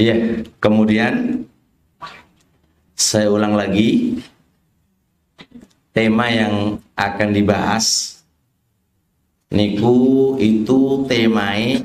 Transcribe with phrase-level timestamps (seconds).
[0.00, 0.16] Iya,
[0.64, 1.44] kemudian
[2.96, 4.16] saya ulang lagi
[5.92, 8.16] tema yang akan dibahas
[9.52, 11.84] niku itu temai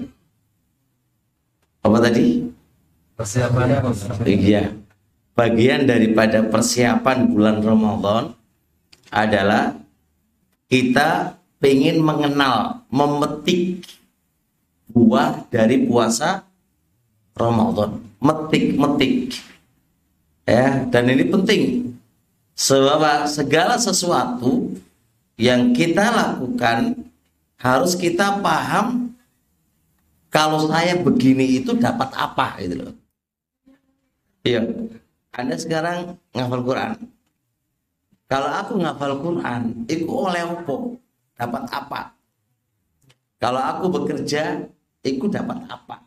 [1.83, 2.47] apa tadi?
[3.19, 3.83] Persiapan
[4.23, 4.71] Iya.
[5.35, 8.31] Bagian daripada persiapan bulan Ramadan
[9.11, 9.75] adalah
[10.71, 13.83] kita ingin mengenal, memetik
[14.87, 16.47] buah dari puasa
[17.35, 17.99] Ramadan.
[18.23, 19.43] Metik-metik.
[20.47, 21.63] Ya, dan ini penting.
[22.55, 24.71] Sebab segala sesuatu
[25.35, 26.95] yang kita lakukan
[27.59, 29.11] harus kita paham
[30.31, 32.95] kalau saya begini itu dapat apa gitu loh.
[34.47, 34.63] Iya.
[35.35, 36.91] Anda sekarang ngafal Quran.
[38.31, 40.75] Kalau aku ngafal Quran, itu oleh apa?
[41.35, 42.01] Dapat apa?
[43.43, 44.63] Kalau aku bekerja,
[45.03, 46.04] itu dapat apa?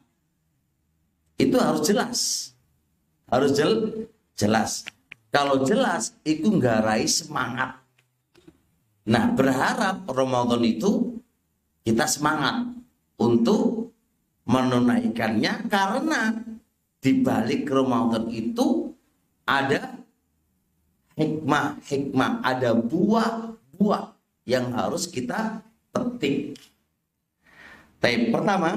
[1.39, 2.19] Itu harus jelas.
[3.31, 3.73] Harus jel
[4.35, 4.83] jelas.
[5.31, 7.79] Kalau jelas, itu nggarai semangat.
[9.09, 11.21] Nah, berharap Ramadan itu
[11.87, 12.69] kita semangat
[13.17, 13.95] untuk
[14.49, 16.37] menunaikannya karena
[16.99, 18.93] di balik Ramadan itu
[19.45, 19.97] ada
[21.17, 24.05] hikmah-hikmah, ada buah-buah
[24.49, 25.61] yang harus kita
[25.93, 26.57] petik.
[27.99, 28.77] Tapi pertama,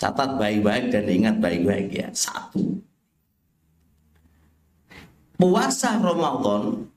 [0.00, 2.08] catat baik-baik dan ingat baik-baik ya.
[2.16, 2.80] Satu,
[5.36, 6.88] puasa Ramadan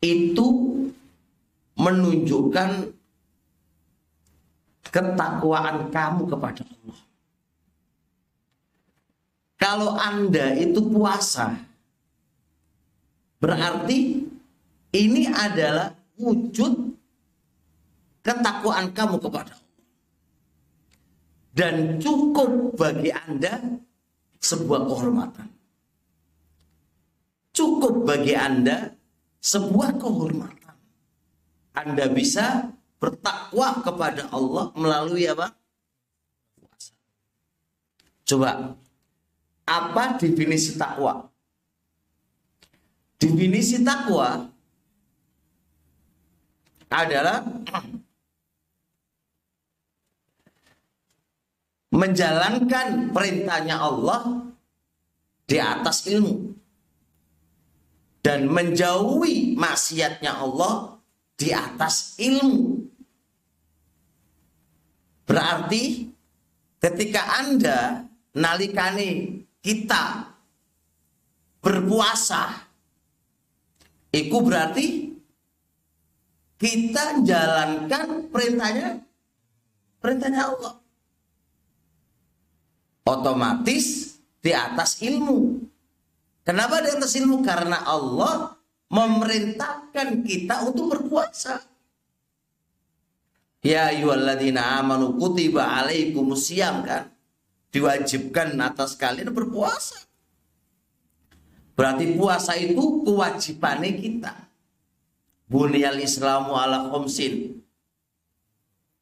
[0.00, 0.46] itu
[1.76, 2.96] menunjukkan
[4.88, 7.00] ketakwaan kamu kepada Allah.
[9.60, 11.60] Kalau Anda itu puasa,
[13.36, 14.24] berarti
[14.96, 16.96] ini adalah wujud
[18.24, 19.65] ketakwaan kamu kepada Allah.
[21.56, 23.80] Dan cukup bagi Anda
[24.44, 25.48] sebuah kehormatan.
[27.56, 28.92] Cukup bagi Anda
[29.40, 30.76] sebuah kehormatan.
[31.72, 35.56] Anda bisa bertakwa kepada Allah melalui apa?
[38.28, 38.76] Coba
[39.64, 41.24] apa definisi takwa?
[43.16, 44.52] Definisi takwa
[46.92, 47.40] adalah
[51.96, 54.52] menjalankan perintahnya Allah
[55.48, 56.52] di atas ilmu
[58.20, 61.00] dan menjauhi maksiatnya Allah
[61.40, 62.84] di atas ilmu.
[65.24, 66.12] Berarti
[66.84, 68.04] ketika Anda
[68.36, 70.36] nalikani kita
[71.64, 72.68] berpuasa
[74.12, 74.86] itu berarti
[76.56, 79.02] kita jalankan perintahnya
[79.98, 80.85] perintahnya Allah
[83.06, 85.62] otomatis di atas ilmu
[86.42, 88.58] kenapa di atas ilmu karena Allah
[88.90, 91.62] memerintahkan kita untuk berpuasa
[93.62, 97.16] ya ayyuhalladzina amanu kutiba alaikumusiyam kan
[97.76, 100.00] diwajibkan atas kalian berpuasa.
[101.76, 104.32] Berarti puasa itu kewajibannya kita.
[105.44, 107.60] Bunyal Islamu ala khomsin.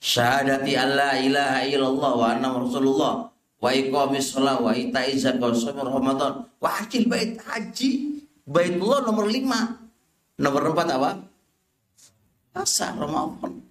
[0.03, 3.15] Syahadati Allah ilaha illallah wa anna rasulullah
[3.65, 9.81] wa iqamis sholat wa ita'i zakat wa ramadan wa hajil bait haji baitullah nomor lima
[10.37, 11.11] nomor empat apa
[12.53, 13.65] puasa Ramadan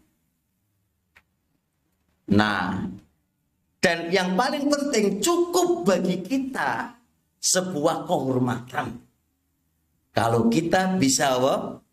[2.33, 2.89] nah
[3.83, 6.95] dan yang paling penting cukup bagi kita
[7.43, 8.95] sebuah kehormatan.
[10.15, 11.83] Kalau kita bisa apa?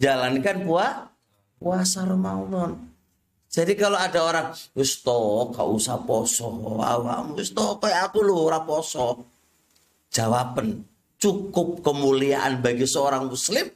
[0.00, 1.14] jalankan puasa
[1.62, 2.89] puasa Ramadan.
[3.50, 4.46] Jadi kalau ada orang
[4.78, 9.26] wis to gak usah poso, awam wis kayak aku lho ora poso.
[10.06, 10.86] Jawaban
[11.18, 13.66] cukup kemuliaan bagi seorang muslim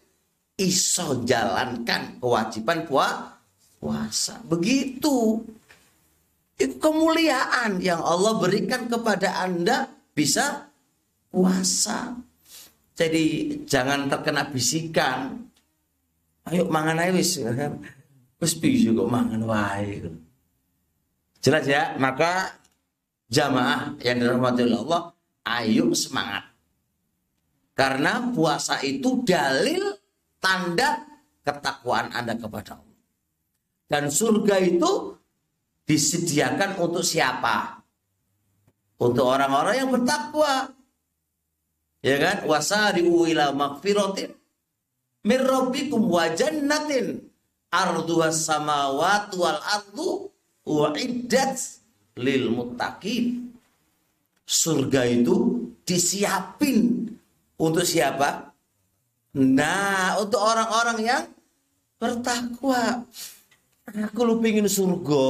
[0.55, 4.39] iso jalankan kewajiban puasa.
[4.47, 5.43] Begitu
[6.55, 10.70] itu kemuliaan yang Allah berikan kepada Anda bisa
[11.35, 12.15] puasa.
[12.94, 15.50] Jadi jangan terkena bisikan.
[16.47, 17.43] Ayo mangan aja wis.
[18.44, 20.05] Wis kok mangan wae.
[21.41, 21.96] Jelas ya?
[21.96, 22.52] Maka
[23.32, 25.17] jamaah yang dirahmati Allah,
[25.49, 26.44] ayo semangat.
[27.73, 29.96] Karena puasa itu dalil
[30.44, 31.08] tanda
[31.41, 33.00] ketakwaan Anda kepada Allah.
[33.88, 35.17] Dan surga itu
[35.88, 37.81] disediakan untuk siapa?
[39.00, 40.69] Untuk orang-orang yang bertakwa.
[42.05, 42.44] Ya kan?
[42.44, 44.37] Wasari'u ila magfiratin
[45.25, 47.33] min rabbikum wa jannatin
[47.82, 50.31] arduha samawati wal ardu
[50.71, 51.59] wa iddat
[52.19, 53.50] lil muttaqin.
[54.44, 57.09] Surga itu disiapin
[57.59, 58.55] untuk siapa?
[59.35, 61.25] Nah, untuk orang-orang yang
[61.99, 63.03] bertakwa.
[63.88, 65.27] Aku lu pingin surga.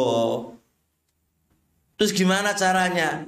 [1.95, 3.25] Terus gimana caranya?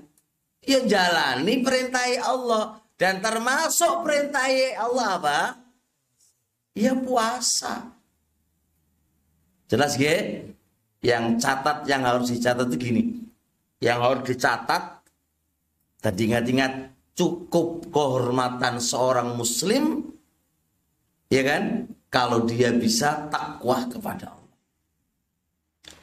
[0.66, 2.82] Ya jalani perintah Allah.
[2.98, 4.48] Dan termasuk perintah
[4.80, 5.38] Allah apa?
[6.74, 7.95] Ya puasa.
[9.66, 10.50] Jelas gak?
[11.02, 13.02] Yang catat yang harus dicatat itu gini.
[13.82, 14.82] Yang harus dicatat
[16.00, 16.72] tadi ingat-ingat
[17.16, 20.04] cukup kehormatan seorang muslim
[21.32, 24.46] ya kan kalau dia bisa takwa kepada Allah.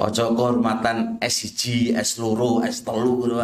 [0.04, 3.39] Ojo kehormatan SJ, S loro, S telu gitu,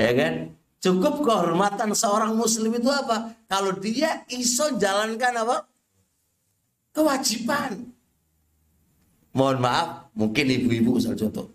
[0.00, 0.34] Ya kan?
[0.80, 3.36] Cukup kehormatan seorang muslim itu apa?
[3.44, 5.56] Kalau dia iso jalankan apa?
[6.96, 7.84] Kewajiban.
[9.30, 9.88] Mohon maaf,
[10.18, 11.46] mungkin ibu-ibu misal contoh.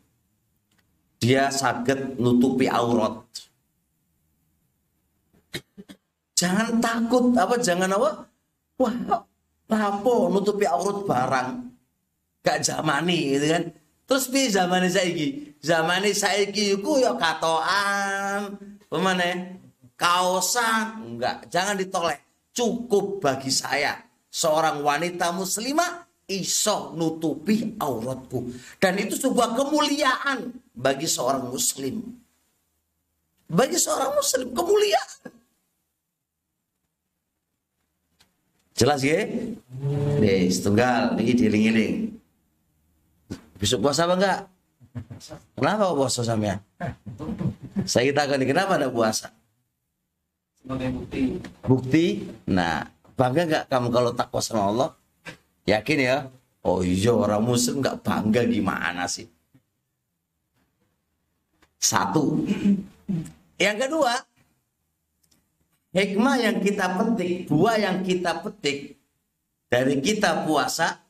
[1.19, 3.23] Dia sakit nutupi aurat.
[6.35, 8.09] Jangan takut apa jangan apa?
[8.79, 8.95] Wah,
[9.71, 11.49] lapo nutupi aurat barang.
[12.45, 13.63] Gak zamani gitu kan.
[14.05, 15.57] Terus pi zamane saiki?
[15.65, 18.53] Zamane saiki iku ya katoan,
[18.85, 19.57] pemane
[19.97, 22.21] kaosan, enggak, jangan ditoleh.
[22.53, 23.97] Cukup bagi saya
[24.29, 28.49] seorang wanita muslimah iso nutupi auratku
[28.81, 32.01] dan itu sebuah kemuliaan bagi seorang muslim.
[33.45, 35.29] Bagi seorang muslim kemuliaan.
[38.75, 39.23] Jelas ya?
[40.19, 41.95] Nih, setunggal, ini diling-iling.
[43.55, 44.39] Besok puasa apa enggak?
[45.55, 46.59] Kenapa puasa sampean?
[47.87, 49.31] Saya kita akan kenapa ada puasa?
[50.59, 51.21] Sebagai bukti.
[51.63, 52.05] Bukti?
[52.51, 52.83] Nah,
[53.15, 54.89] bangga enggak kamu kalau takwa sama Allah?
[55.65, 56.17] Yakin ya?
[56.65, 59.29] Oh iya orang muslim enggak bangga gimana sih?
[61.77, 62.45] Satu.
[63.61, 64.13] Yang kedua,
[65.93, 68.97] hikmah yang kita petik, buah yang kita petik
[69.69, 71.01] dari kita puasa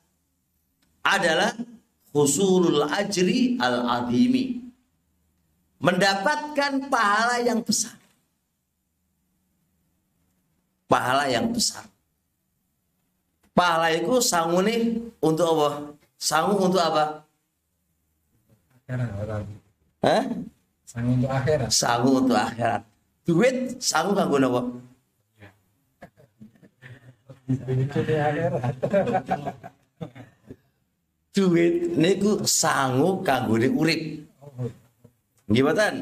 [1.06, 1.54] adalah
[2.16, 4.64] husulul ajri al adimi
[5.78, 7.94] mendapatkan pahala yang besar
[10.88, 11.84] pahala yang besar
[13.56, 15.68] pahala itu sangu nih untuk apa
[16.20, 17.24] sangu untuk apa
[18.86, 19.42] Akhirat.
[20.06, 20.22] Hah?
[20.86, 21.68] Sang untuk akhirat.
[21.72, 22.82] sangu untuk akhirat
[23.26, 24.60] duit sangu kanggo apa
[27.66, 28.74] Itu di akhirat.
[31.32, 34.00] duit niku sangu kanggone urip
[35.46, 35.94] nggih mboten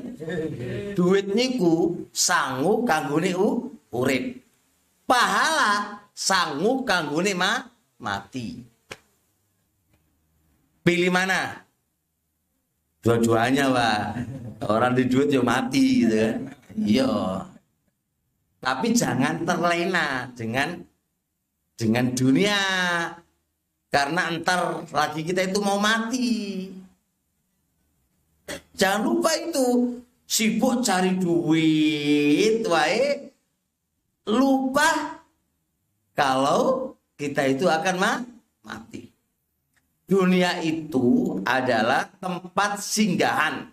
[0.95, 1.75] duit niku
[2.15, 4.41] sangu kanggone u- urip
[5.05, 7.67] pahala sangu kanggone ma
[7.99, 8.63] mati.
[10.87, 11.67] Pilih mana?
[13.03, 14.03] Dua-duanya pak.
[14.65, 16.37] Orang di duit ya mati gitu kan.
[16.79, 17.13] Iya.
[18.65, 20.81] Tapi jangan terlena dengan
[21.77, 22.61] dengan dunia.
[23.93, 26.71] Karena entar lagi kita itu mau mati.
[28.75, 30.01] Jangan lupa itu.
[30.25, 33.29] Sibuk cari duit, wae.
[34.25, 35.14] Lupa
[36.15, 38.13] kalau kita itu akan ma
[38.65, 39.11] mati.
[40.05, 43.69] Dunia itu adalah tempat singgahan.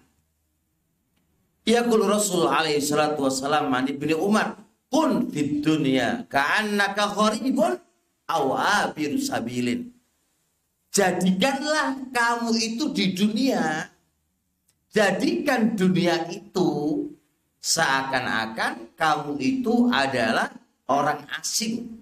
[1.61, 4.57] Ya kul Rasul alaihi salatu wassalam ibni Umar
[4.91, 7.79] kun fid dunya ka'annaka gharibun
[8.27, 8.43] aw
[8.83, 9.87] abiru sabilin
[10.91, 13.87] jadikanlah kamu itu di dunia
[14.91, 17.07] jadikan dunia itu
[17.63, 20.51] seakan-akan kamu itu adalah
[20.91, 22.00] orang asing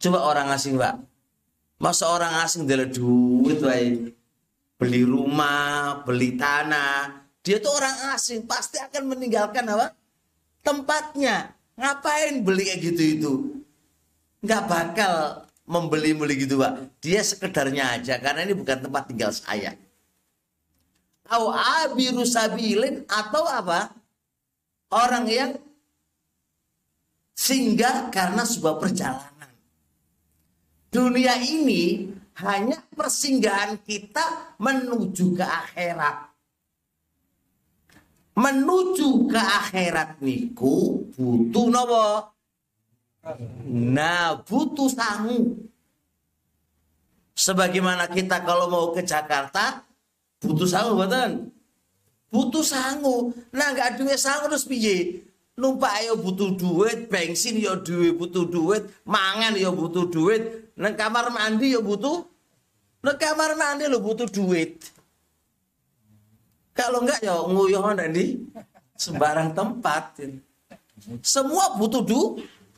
[0.00, 1.00] coba orang asing pak
[1.76, 4.12] masa orang asing dalam duit wae.
[4.76, 7.24] Beli rumah beli tanah.
[7.40, 9.96] Dia tuh orang asing pasti akan meninggalkan apa?
[10.60, 11.56] Tempatnya.
[11.76, 13.32] Ngapain beli kayak gitu itu?
[14.44, 15.12] Nggak bakal
[15.66, 19.74] membeli-beli gitu pak dia sekedarnya aja karena ini bukan tempat tinggal saya.
[21.26, 23.92] Atau abiru sabilin atau apa?
[24.92, 25.58] Orang yang
[27.34, 29.35] singgah karena sebuah perjalanan
[30.96, 32.08] dunia ini
[32.40, 36.32] hanya persinggahan kita menuju ke akhirat
[38.36, 42.36] menuju ke akhirat niku butuh nopo
[43.66, 45.66] Nah, butuh sangu.
[47.36, 49.82] Sebagaimana kita kalau mau ke Jakarta,
[50.40, 51.50] butuh sangu, betul?
[52.30, 53.34] Butuh sangu.
[53.50, 55.26] Nah, nggak duit sangu terus piye?
[55.56, 61.32] Numpak yo butuh duit, bensin yo duit butuh duit, mangan yo butuh duit, nang kamar
[61.32, 62.24] mandi yo butuh,
[63.00, 64.80] nang kamar mandi lo butuh duit.
[66.76, 68.36] Kalau enggak ya nguyuh nanti
[69.00, 70.20] sembarang tempat.
[71.24, 72.20] Semua butuh du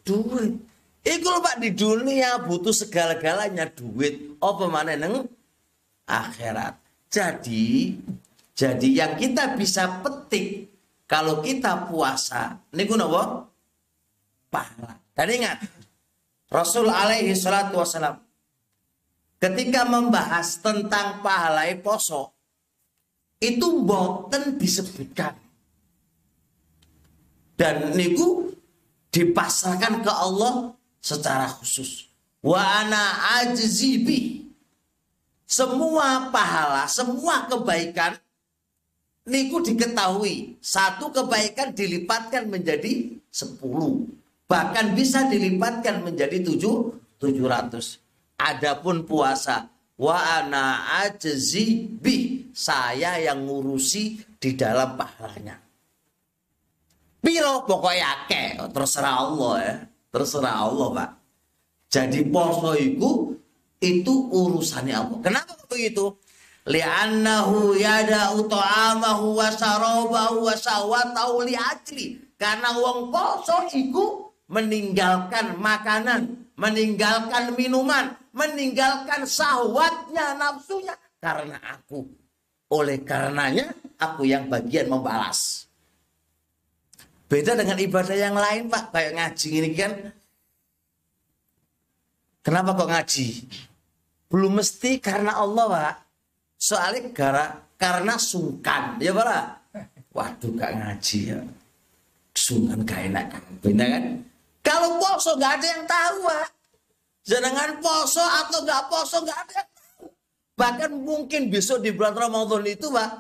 [0.07, 0.55] duit.
[1.03, 4.39] Iku lho Pak di dunia butuh segala-galanya duit.
[4.39, 5.27] Apa mana neng
[6.07, 6.79] akhirat.
[7.11, 7.99] Jadi
[8.55, 10.71] jadi yang kita bisa petik
[11.09, 13.47] kalau kita puasa niku napa?
[14.53, 14.95] Pahala.
[15.15, 15.59] Dan ingat
[16.49, 18.17] Rasul alaihi salatu wasalam
[19.37, 22.33] ketika membahas tentang pahala poso
[23.39, 25.37] itu boten disebutkan.
[27.59, 28.55] Dan niku
[29.11, 32.07] dipasrahkan ke Allah secara khusus.
[32.39, 34.47] Wa ana ajzibi
[35.43, 38.15] semua pahala semua kebaikan
[39.27, 40.57] niku diketahui.
[40.63, 44.07] Satu kebaikan dilipatkan menjadi sepuluh
[44.49, 48.01] bahkan bisa dilipatkan menjadi tujuh tujuh ratus
[48.39, 49.67] Adapun puasa
[49.99, 51.99] wa ana ajzi
[52.55, 55.59] saya yang ngurusi di dalam pahalanya.
[57.19, 59.75] Piro pokoknya akeh terserah Allah ya.
[60.09, 61.11] Terserah Allah, Pak.
[61.91, 65.19] Jadi poso itu urusannya Allah.
[65.19, 66.15] Kenapa begitu?
[66.71, 72.39] Li'annahu yada'u ta'amahu wa sarabahu wa sawatahu li'ajli.
[72.39, 82.09] Karena wong poso itu meninggalkan makanan, meninggalkan minuman, meninggalkan sahwatnya, nafsunya karena aku.
[82.69, 85.69] Oleh karenanya aku yang bagian membalas.
[87.29, 89.93] Beda dengan ibadah yang lain Pak, kayak ngaji ini kan.
[92.41, 93.27] Kenapa kok ngaji?
[94.33, 95.95] Belum mesti karena Allah Pak.
[96.57, 99.45] Soalnya gara, karena sungkan, ya Pak.
[100.17, 101.41] Waduh gak ngaji ya.
[102.33, 103.27] Sungkan gak enak.
[103.61, 104.05] Benar kan?
[104.69, 106.47] Kalau poso gak ada yang tahu Pak.
[107.25, 110.05] Jenengan poso atau nggak poso nggak ada yang tahu.
[110.61, 113.11] Bahkan mungkin besok di bulan Ramadan itu, Pak.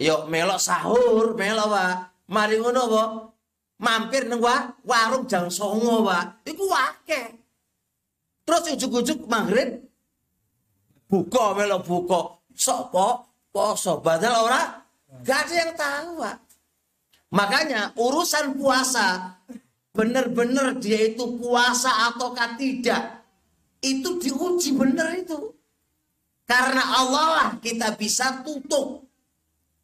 [0.00, 1.94] Yuk melok sahur, melok, Pak.
[2.32, 3.08] Mari ngono, Pak.
[3.84, 4.40] Mampir neng
[4.84, 6.48] warung jam songo, Pak.
[6.48, 7.22] Iku wake.
[8.44, 9.84] Terus ujuk-ujuk maghrib
[11.08, 12.20] buka melok buka.
[12.56, 13.08] Sok po,
[13.52, 14.00] poso.
[14.00, 14.62] Padahal ora
[15.24, 16.36] gak ada yang tahu, Pak.
[17.36, 19.36] Makanya urusan puasa
[19.94, 23.22] benar-benar dia itu puasa ataukah tidak
[23.78, 25.54] itu diuji benar itu.
[26.44, 29.06] Karena Allah lah kita bisa tutup.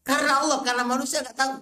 [0.05, 1.55] Karena Allah karena manusia nggak tahu.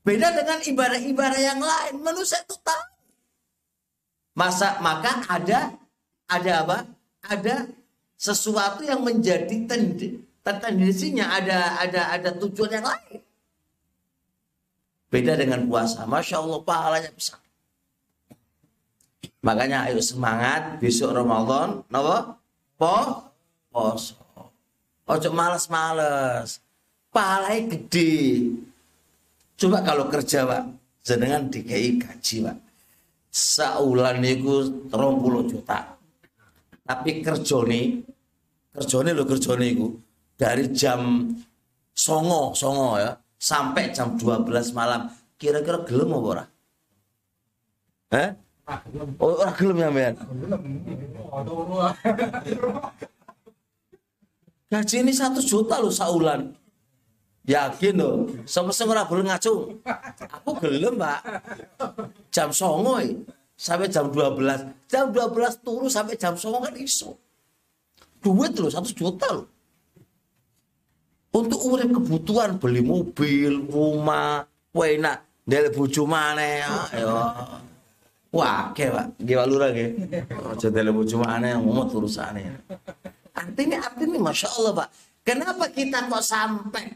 [0.00, 2.86] Beda dengan ibadah-ibadah yang lain manusia itu tahu.
[4.38, 5.76] Masa maka ada
[6.30, 6.78] ada apa?
[7.20, 7.68] Ada
[8.16, 9.68] sesuatu yang menjadi
[10.40, 13.20] tendensinya ada ada ada tujuan yang lain
[15.10, 16.06] Beda dengan puasa.
[16.06, 17.42] Masya Allah pahalanya besar.
[19.42, 21.82] Makanya ayo semangat besok Ramadan.
[21.90, 22.38] Napa?
[22.78, 22.96] Po?
[23.74, 24.14] Poso.
[25.10, 26.62] Ojo males-males.
[27.10, 28.54] Pahalanya gede.
[29.58, 30.62] Coba kalau kerja pak.
[31.02, 32.56] Jenengan DKI gaji pak.
[33.34, 35.98] Saulan itu 30 juta.
[36.86, 37.26] Tapi.
[38.70, 39.74] Kerja nih lo kerja nih
[40.38, 41.26] Dari jam
[41.90, 45.08] songo, songo ya sampai jam 12 malam.
[45.40, 46.44] Kira-kira gelem apa ora?
[48.12, 48.30] Eh?
[49.16, 50.14] Oh, ora gelem ya, Men?
[54.70, 56.52] Gaji ini satu juta loh saulan.
[57.48, 59.80] Yakin loh, sama ora boleh ngacung.
[60.38, 61.20] Aku gelem, Pak.
[62.30, 63.00] Jam songo
[63.56, 64.70] sampai jam 12.
[64.86, 67.16] Jam 12 turu sampai jam songo kan iso.
[68.20, 69.49] Duit loh, satu juta loh
[71.30, 74.42] untuk urip kebutuhan beli mobil, rumah,
[74.74, 76.70] enak dari bojo maneh ya.
[78.30, 79.90] Wah, ke Pak, nggih Pak Lurah nggih.
[80.54, 82.62] Aja dari bojo maneh ngomong urusane.
[83.34, 84.88] Artinya artinya Masya Allah Pak.
[85.26, 86.94] Kenapa kita kok sampai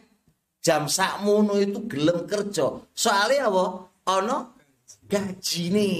[0.63, 2.79] jam sakmono itu gelem kerja?
[2.95, 3.65] Soalnya apa?
[4.15, 4.39] Ono
[5.11, 5.99] gaji nih.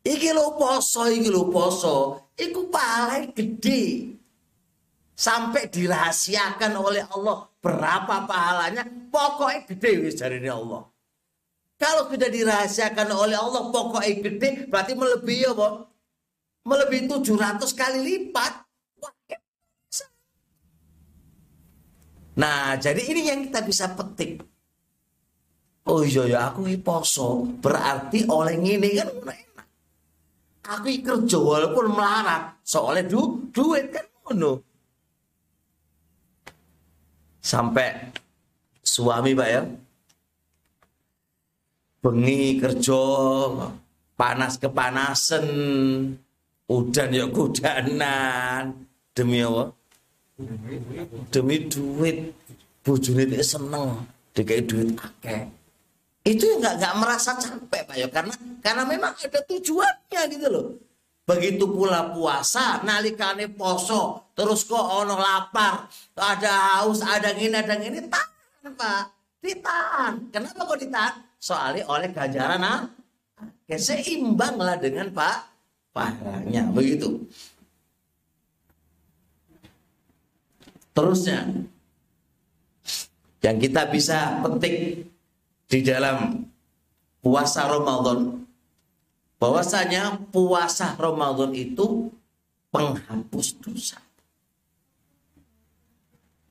[0.00, 2.26] Iki lo poso, iki lo poso.
[2.34, 4.19] Iku paling gede
[5.20, 7.44] sampai dirahasiakan oleh Allah.
[7.60, 8.88] Berapa pahalanya?
[9.12, 10.88] Pokoknya gede wis dari Allah.
[11.76, 15.68] Kalau sudah dirahasiakan oleh Allah pokoknya gede berarti melebihi apa?
[16.64, 18.52] Melebihi 700 kali lipat.
[22.40, 24.40] Nah jadi ini yang kita bisa petik.
[25.88, 27.44] Oh iya ya aku poso.
[27.60, 29.68] Berarti oleh ini kan enak.
[30.80, 32.60] Aku kerja walaupun melarat.
[32.64, 34.04] Soalnya du duit kan
[34.36, 34.69] no
[37.40, 38.12] sampai
[38.80, 39.62] suami pak ya.
[42.00, 43.02] Bengi kerja
[44.16, 45.44] panas kepanasan
[46.64, 48.72] udan ya kudanan
[49.12, 49.72] demi apa?
[51.28, 52.32] Demi duit.
[52.80, 55.44] Itu seneng dikai duit akeh.
[56.24, 58.08] Itu nggak nggak merasa capek Pak ya.
[58.08, 60.66] Karena karena memang ada tujuannya gitu loh.
[61.30, 65.86] Begitu pula puasa, nalikane poso, terus kok ono lapar,
[66.18, 69.02] ada haus, ada gini, ada gini, tahan Pak,
[69.38, 70.26] ditahan.
[70.34, 71.14] Kenapa kok ditahan?
[71.38, 72.90] Soalnya oleh ganjaran ah,
[73.78, 75.36] seimbang lah dengan Pak
[75.94, 77.22] pahalanya, begitu.
[80.90, 81.46] Terusnya,
[83.38, 85.06] yang kita bisa petik
[85.70, 86.42] di dalam
[87.22, 88.39] puasa Ramadan
[89.40, 92.12] bahwasanya puasa Ramadan itu
[92.68, 93.98] penghapus dosa.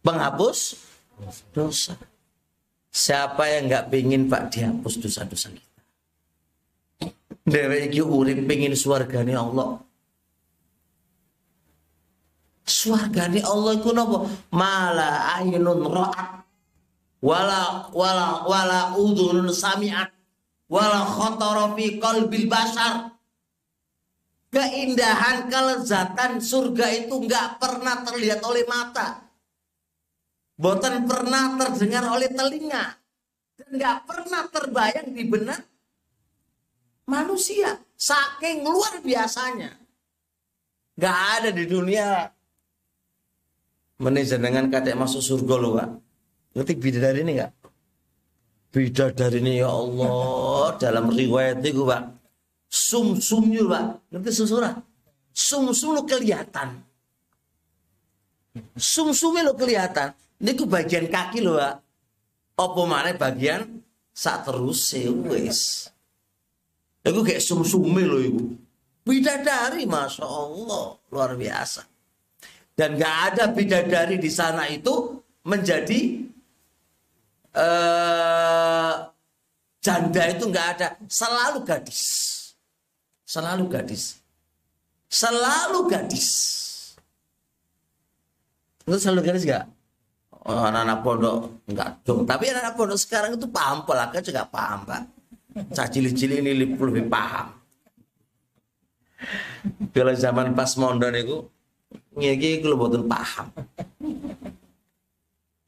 [0.01, 0.59] Penghapus
[1.53, 1.93] dosa.
[2.89, 5.81] Siapa yang nggak pingin Pak dihapus dosa-dosa kita?
[7.45, 9.77] Dewe iki urip pingin swargane Allah.
[12.65, 14.25] Swargane Allah iku napa?
[14.49, 16.41] Mala ainun ra'at
[17.19, 20.18] wala wala wala udhunun sami'at
[20.69, 23.17] wala khatara fi qalbil basar.
[24.49, 29.29] Keindahan kelezatan surga itu nggak pernah terlihat oleh mata.
[30.57, 32.97] Boten pernah terdengar oleh telinga.
[33.53, 35.61] Dan nggak pernah terbayang di benak
[37.05, 37.77] manusia.
[37.93, 39.69] Saking luar biasanya.
[40.97, 42.07] Nggak ada di dunia.
[44.01, 45.89] Dengan kata masuk surga loh pak.
[46.57, 47.58] Ngerti bidadari ini nggak
[48.69, 50.75] bidadari ini ya Allah.
[50.77, 52.01] Dalam riwayat itu pak.
[52.69, 53.85] Sum sumnya pak.
[54.13, 54.71] Ngerti susura
[55.33, 56.83] sum sum lo kelihatan.
[58.75, 60.11] Sum sumnya lo kelihatan.
[60.39, 61.75] Ini ku bagian kaki lo pak.
[62.59, 63.79] Apa mana bagian
[64.11, 64.91] saat terus
[65.31, 65.87] wes
[66.99, 68.43] Itu kayak sum sume lo ibu
[69.09, 71.01] bidadari masya Allah.
[71.09, 71.81] Luar biasa.
[72.77, 76.23] Dan gak ada bidadari di sana itu menjadi
[77.55, 78.93] eh,
[79.79, 82.01] janda itu nggak ada, selalu gadis,
[83.25, 84.03] selalu gadis,
[85.07, 86.29] selalu gadis.
[88.85, 89.65] Itu selalu gadis nggak?
[90.49, 91.35] Oh, anak-anak pondok
[91.69, 92.25] nggak dong.
[92.25, 95.03] Tapi anak-anak pondok sekarang itu paham pola kan juga paham pak.
[95.75, 97.53] Cah cili-cili ini lebih, lebih paham.
[99.91, 101.37] Kalau zaman pas mondon itu,
[102.15, 103.51] ngeki kalau betul paham.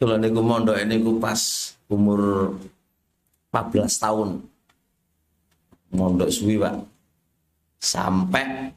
[0.02, 1.38] Kalau niku mondok ini pas
[1.86, 2.50] umur
[3.54, 4.42] 14 tahun.
[5.94, 6.74] Mondok suwi, Pak.
[7.78, 8.74] Sampai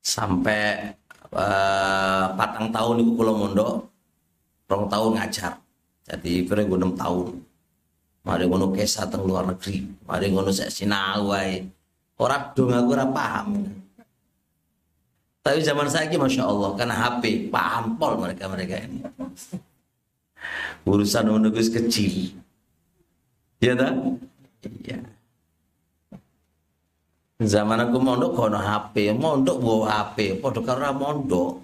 [0.00, 0.96] sampai
[1.36, 3.84] uh, patang tahun niku kula mondok
[4.72, 5.60] rong tahun ngajar.
[6.08, 7.28] Jadi pire gue 6 tahun.
[8.24, 11.60] Mari ngono kesa teng luar negeri, mari ngono sek sinau wae.
[12.16, 13.60] Ora dong aku ora paham.
[15.42, 19.02] Tapi zaman saya ini Masya Allah Karena HP paham pol mereka-mereka ini
[20.86, 22.34] urusan menunggu kecil.
[23.62, 23.94] Ya tak
[24.82, 24.98] iya.
[27.42, 31.62] Zaman aku mondok kono HP mondok bawa HP podo karena mondok.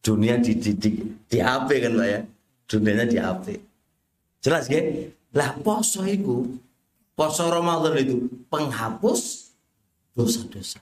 [0.00, 0.90] Dunia di, di, di,
[1.28, 2.20] di HP kan pak ya?
[2.64, 3.46] Dunianya di HP
[4.40, 4.80] jelas ya
[5.36, 6.48] lah poso itu
[7.12, 9.52] poso Ramadan itu penghapus
[10.16, 10.80] dosa-dosa.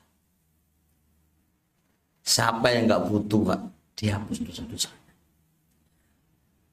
[2.23, 3.61] Siapa yang nggak butuh pak
[3.99, 4.91] dihapus dosa-dosa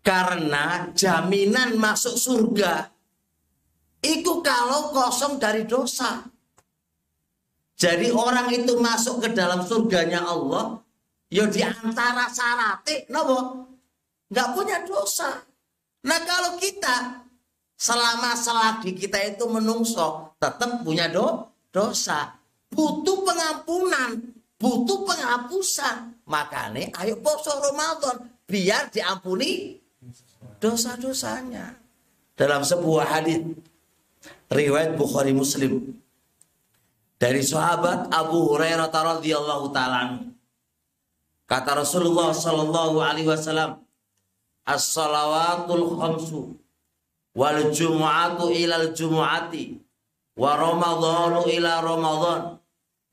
[0.05, 2.93] karena jaminan masuk surga
[4.05, 6.21] itu kalau kosong dari dosa.
[7.75, 10.79] Jadi orang itu masuk ke dalam surganya Allah,
[11.27, 13.67] ya di antara syaratnya, nopo,
[14.29, 15.43] nggak punya dosa.
[16.05, 17.25] Nah kalau kita
[17.75, 22.37] selama selagi kita itu menungso, tetap punya do, dosa,
[22.71, 24.21] butuh pengampunan,
[24.55, 26.15] butuh penghapusan.
[26.29, 29.83] Makanya ayo poso Ramadan biar diampuni
[30.59, 31.77] dosa-dosanya.
[32.35, 33.41] Dalam sebuah hadis
[34.51, 35.95] riwayat Bukhari Muslim
[37.15, 40.19] dari sahabat Abu Hurairah radhiyallahu taala
[41.47, 43.79] kata Rasulullah sallallahu alaihi wasallam
[44.67, 46.41] as-salawatul khamsu
[47.39, 49.79] wal jumu'atu ilal jumu'ati
[50.35, 52.41] wa ramadhanu ila ramadhan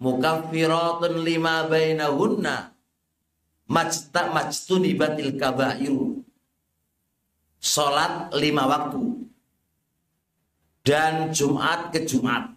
[0.02, 2.74] mukaffiratun lima bainahunna
[3.70, 6.11] majta majtunibatil kabairu
[7.62, 9.02] sholat lima waktu.
[10.82, 12.50] Dan Jumat ke Jumat.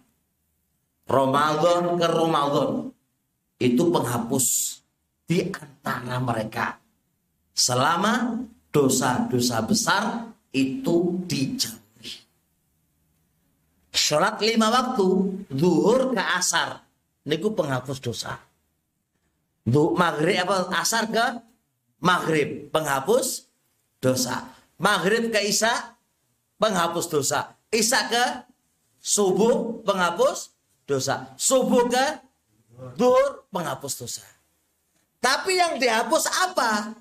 [1.06, 2.90] Ramadan ke Ramadan.
[3.62, 4.46] Itu penghapus
[5.30, 6.82] di antara mereka.
[7.54, 8.42] Selama
[8.74, 10.02] dosa-dosa besar
[10.50, 12.14] itu dijauhi.
[13.94, 15.06] Sholat lima waktu
[15.54, 16.82] zuhur ke asar.
[17.30, 18.42] Niku penghapus dosa.
[19.66, 20.70] Duh, maghrib apa?
[20.78, 21.26] Asar ke
[22.02, 22.70] maghrib.
[22.74, 23.46] Penghapus
[23.98, 24.55] dosa.
[24.76, 25.96] Maghrib ke Isya
[26.60, 27.56] penghapus dosa.
[27.72, 28.24] Isya ke
[29.00, 30.52] subuh penghapus
[30.84, 31.32] dosa.
[31.40, 32.04] Subuh ke
[32.96, 34.24] dur penghapus dosa.
[35.20, 36.92] Tapi yang dihapus apa?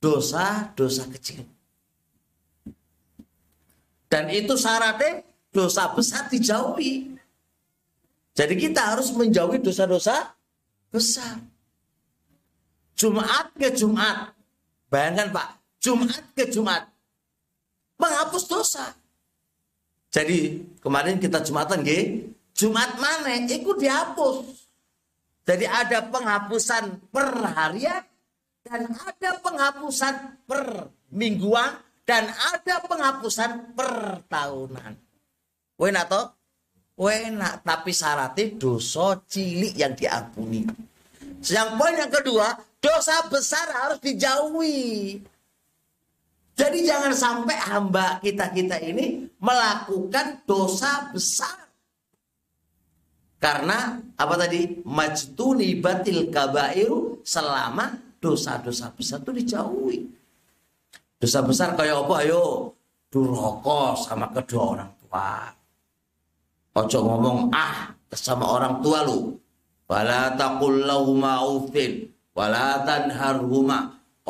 [0.00, 1.44] Dosa-dosa kecil.
[4.10, 7.14] Dan itu syaratnya dosa besar dijauhi.
[8.34, 10.32] Jadi kita harus menjauhi dosa-dosa
[10.88, 11.38] besar.
[12.96, 14.32] Jumat ke Jumat.
[14.90, 15.48] Bayangkan Pak,
[15.80, 16.84] Jumat ke Jumat.
[17.96, 18.92] Menghapus dosa.
[20.12, 23.40] Jadi kemarin kita Jumatan nggih, Jumat mana?
[23.48, 24.68] Itu dihapus.
[25.48, 28.04] Jadi ada penghapusan per harian
[28.62, 34.92] dan ada penghapusan per mingguan dan ada penghapusan per tahunan.
[35.80, 36.26] Enak toh?
[37.00, 40.68] Enak, tapi syaratnya dosa cilik yang diampuni.
[41.40, 45.16] Yang poin yang kedua, dosa besar harus dijauhi.
[46.60, 51.72] Jadi jangan sampai hamba kita-kita ini melakukan dosa besar.
[53.40, 54.84] Karena apa tadi?
[54.84, 59.98] Majtuni batil kabairu selama dosa-dosa besar itu dijauhi.
[61.16, 62.14] Dosa besar kayak apa?
[62.28, 62.76] Ayo
[63.08, 65.32] durhaka sama kedua orang tua.
[66.76, 69.32] Ojo ngomong ah sama orang tua lu.
[69.88, 72.04] Wala taqul lahuma ufin
[72.36, 72.84] wala.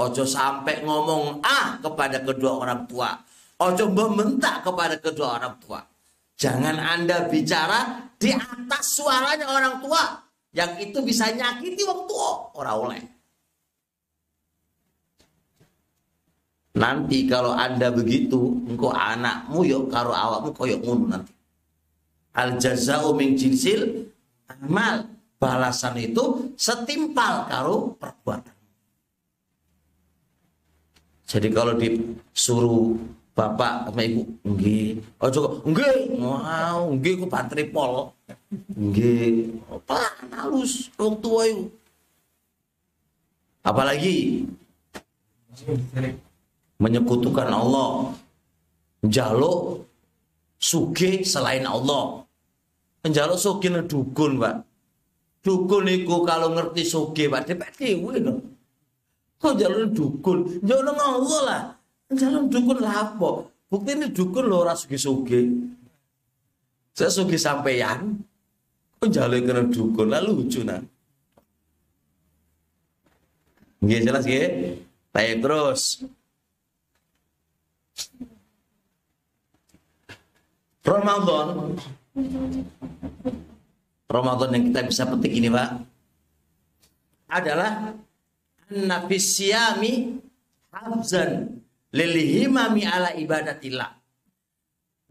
[0.00, 3.12] Ojo sampai ngomong ah kepada kedua orang tua.
[3.60, 5.84] Ojo membentak kepada kedua orang tua.
[6.40, 10.24] Jangan Anda bicara di atas suaranya orang tua.
[10.56, 12.30] Yang itu bisa nyakiti orang tua.
[12.56, 13.02] Orang oleh.
[16.80, 21.34] Nanti kalau Anda begitu, engkau anakmu yuk karo awakmu koyok ngono nanti.
[22.40, 24.08] Al jazau min jinsil
[24.48, 25.04] amal.
[25.40, 28.59] Balasan itu setimpal karo perbuatan.
[31.30, 32.98] Jadi kalau disuruh
[33.38, 34.98] bapak sama ibu, nggih.
[35.22, 36.18] Oh cukup, nggih.
[36.18, 38.10] Wow, nggih ku pantri pol.
[38.74, 39.62] Nggih.
[39.70, 41.70] Apa halus wong tua itu.
[43.62, 44.42] Apalagi
[46.82, 48.10] menyekutukan Allah.
[49.06, 49.86] Jaluk
[50.58, 52.26] suge selain Allah.
[53.06, 54.66] Penjaluk suge dukun, Pak.
[55.46, 58.39] Dukun iku kalau ngerti suge, Pak, dipek dhewe no.
[59.40, 60.60] Kok jalur dukun?
[60.60, 61.62] Jalur Allah lah.
[62.12, 63.48] Jalur dukun lah apa?
[63.72, 65.40] Bukti ini dukun lo ora suge-suge.
[66.92, 68.20] Saya suge sampeyan.
[69.00, 70.12] Kok jalur kena dukun?
[70.12, 70.82] Lalu lucu nah.
[73.80, 74.76] Nggih jelas nggih?
[75.08, 76.04] Baik terus.
[80.80, 81.76] Ramadan
[84.10, 85.70] Ramadan yang kita bisa petik ini Pak
[87.30, 87.94] adalah
[88.70, 90.22] nafisyami
[90.70, 93.98] habzan lilihimami ala ibadatillah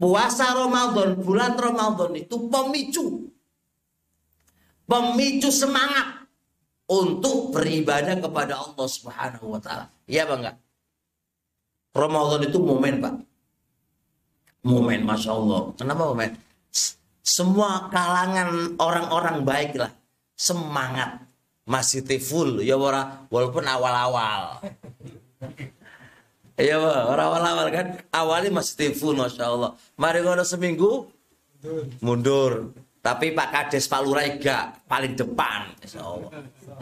[0.00, 3.30] puasa Ramadan bulan Ramadan itu pemicu
[4.88, 6.20] pemicu semangat
[6.90, 9.86] untuk beribadah kepada Allah Subhanahu wa taala.
[10.10, 10.42] Iya Bang?
[11.94, 13.14] Ramadan itu momen, Pak.
[14.66, 15.70] Momen Masya Allah.
[15.78, 16.34] Kenapa momen?
[17.22, 19.94] Semua kalangan orang-orang baik lah.
[20.34, 21.29] Semangat.
[21.70, 22.66] Masih full.
[22.66, 24.58] Ya walaupun awal-awal.
[26.58, 27.86] Iya orang awal-awal kan.
[28.10, 29.78] Awalnya masih full Masya Allah.
[29.94, 31.06] Mari ngono seminggu.
[32.02, 32.74] Mundur.
[33.00, 35.72] Tapi Pak Kades Pak Lurah gak paling depan.
[35.80, 36.30] Insya Allah.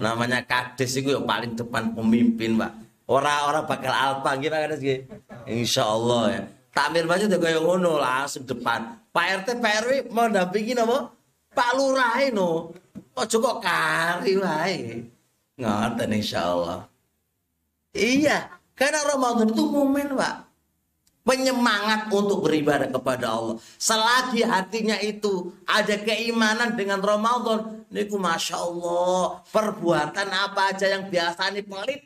[0.01, 2.73] Namanya Kades itu yang paling depan pemimpin Pak.
[3.07, 5.05] Orang-orang bakal alpa gitu Pak Kades gitu.
[5.47, 6.43] Insya Allah ya.
[6.75, 8.99] Takmir masjid udah kayak ngono langsung depan.
[9.15, 11.11] Pak RT Pak RW mau dampingin apa?
[11.59, 12.71] Pak Lurah no.
[13.19, 15.03] Oh cukup kari wae.
[15.59, 16.87] Ngoten insya Allah.
[17.91, 18.47] Iya,
[18.79, 20.47] karena Ramadan itu momen Pak
[21.29, 23.61] penyemangat untuk beribadah kepada Allah.
[23.77, 31.53] Selagi hatinya itu ada keimanan dengan Ramadan, niku masya Allah perbuatan apa aja yang biasa
[31.53, 32.01] ini pelit,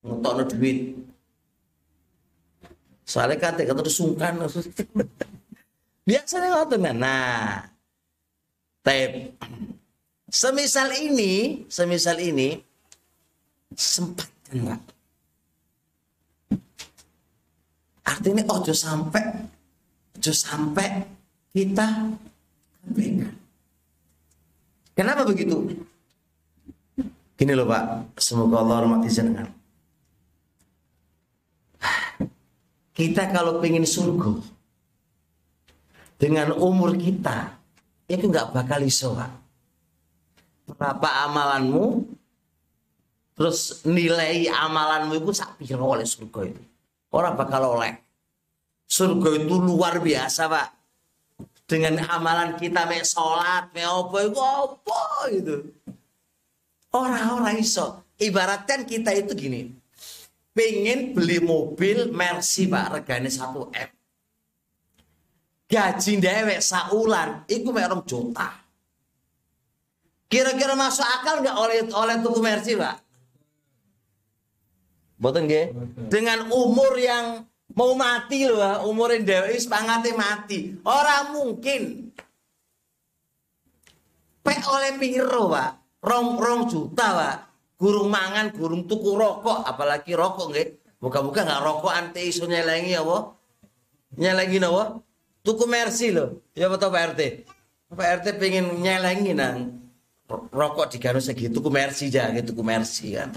[0.00, 0.96] ngutokno duit.
[3.04, 4.40] Soalnya kata kata sungkan,
[6.08, 7.73] biasanya ngotot Nah,
[8.84, 9.32] tep.
[10.28, 12.58] Semisal ini, semisal ini
[13.74, 14.82] sempat enggak
[18.04, 19.24] Artinya ojo sampai
[20.20, 21.02] ojo sampai
[21.56, 22.12] kita
[22.84, 23.32] abaikan.
[24.92, 25.72] Kenapa begitu?
[27.34, 29.48] Gini loh Pak, semoga Allah rahmati jenengan.
[32.94, 34.38] Kita kalau pengen surga
[36.20, 37.63] dengan umur kita
[38.08, 39.32] itu nggak bakal iso Pak.
[40.74, 42.04] Berapa amalanmu
[43.34, 46.62] terus nilai amalanmu itu sak piro oleh surga itu.
[47.14, 47.94] Orang bakal oleh.
[48.90, 50.68] Surga itu luar biasa, Pak.
[51.64, 55.56] Dengan amalan kita mek salat, mek apa itu apa itu.
[56.90, 58.02] Orang-orang iso.
[58.18, 59.70] Ibaratkan kita itu gini.
[60.54, 63.90] Pengen beli mobil Mercy, Pak, regane 1 M.
[65.74, 68.62] Gaji dewek saulan, itu mek rong juta.
[70.30, 73.02] Kira-kira masuk akal nggak oleh oleh tuku Mercy, Pak?
[75.18, 75.74] Boten nggih?
[76.06, 77.42] Dengan umur yang
[77.74, 78.78] mau mati loh, Pak.
[78.86, 80.78] Umurin dhewe wis pangate mati.
[80.86, 82.14] Orang mungkin.
[84.46, 85.70] Pek oleh piro, Pak?
[86.06, 87.36] Rong rong juta, Pak.
[87.74, 90.68] Gurung mangan, gurung tuku rokok, apalagi rokok nggih.
[91.02, 93.34] Buka-buka nggak rokok ante iso nyelengi apa?
[94.22, 95.02] Nyelengi napa?
[95.44, 96.40] Tuku Mercy loh.
[96.56, 97.20] Ya betul Pak RT.
[97.92, 99.84] Pak RT pengen nyelengi nang
[100.28, 103.30] rokok di Gano segitu tuku Mercy aja gitu, tuku Mercy kan.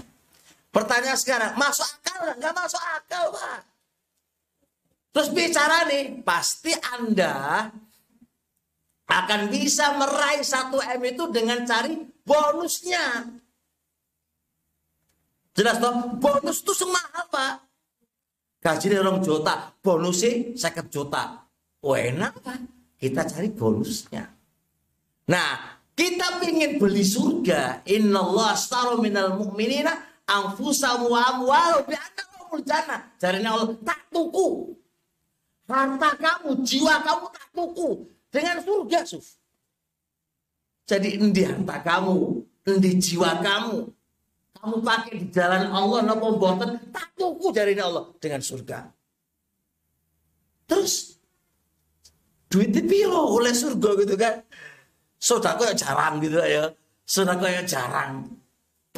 [0.72, 2.52] Pertanyaan sekarang, masuk akal nggak?
[2.52, 3.60] Masuk akal, Pak.
[5.12, 7.66] Terus bicara nih, pasti Anda
[9.08, 10.68] akan bisa meraih 1
[11.00, 13.32] M itu dengan cari bonusnya.
[15.56, 16.20] Jelas toh?
[16.20, 17.54] Bonus itu semahal, Pak.
[18.60, 21.47] Gaji orang juta, bonusnya 50 juta.
[21.82, 22.58] Oh enak, Pak.
[22.98, 24.26] Kita cari bonusnya.
[25.30, 27.86] Nah, kita ingin beli surga.
[27.86, 33.00] Inna Allah astaro minal mu'minina anfusamu wa amwalu bi annahumul jannah.
[33.18, 34.74] Jarine Allah tak tuku.
[35.68, 37.88] Harta kamu, jiwa kamu tak tuku
[38.32, 39.36] dengan surga, Suf.
[40.88, 43.92] Jadi endi harta kamu, endi jiwa kamu.
[44.58, 48.90] Kamu pakai di jalan Allah napa mboten tak tuku jarine Allah dengan surga.
[50.64, 51.17] Terus
[52.48, 54.42] duit piro oleh surga gitu kan.
[55.18, 56.72] Sodako ya jarang gitu ya.
[57.04, 58.38] Sodako ya jarang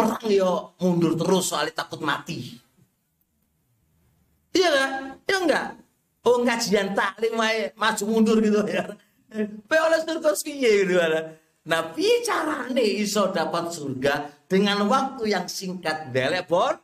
[0.00, 2.56] perang yo mundur terus soalnya takut mati.
[4.56, 4.90] Iya kan?
[5.28, 5.66] Ya enggak?
[6.24, 7.36] Oh kajian taklim
[7.76, 8.88] maju mundur gitu ya.
[9.68, 11.36] Pe oleh surga piye gitu ada.
[11.60, 16.74] Nah, piye carane iso dapat surga dengan waktu yang singkat delek bon?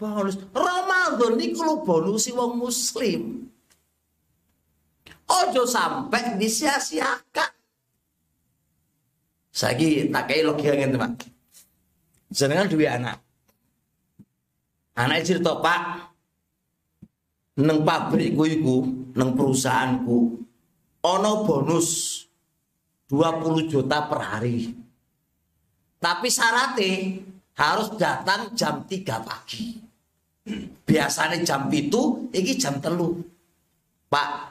[0.00, 0.40] Bonus.
[0.56, 3.49] Ramadan niku lho bonusi wong muslim.
[5.30, 7.50] Ojo sampai disia-siakan.
[9.50, 11.30] Saiki tak kei logika ngene, Pak
[12.30, 13.18] jenengan duwe anak.
[14.94, 15.82] Anak cerita, Pak,
[17.58, 18.76] neng pabrikku iku,
[19.14, 20.18] neng perusahaanku,
[21.02, 22.22] ono bonus
[23.10, 24.70] 20 juta per hari.
[26.00, 27.20] Tapi syaratnya
[27.58, 29.76] harus datang jam 3 pagi.
[30.84, 33.20] Biasanya jam itu, ini jam telu.
[34.10, 34.49] Pak,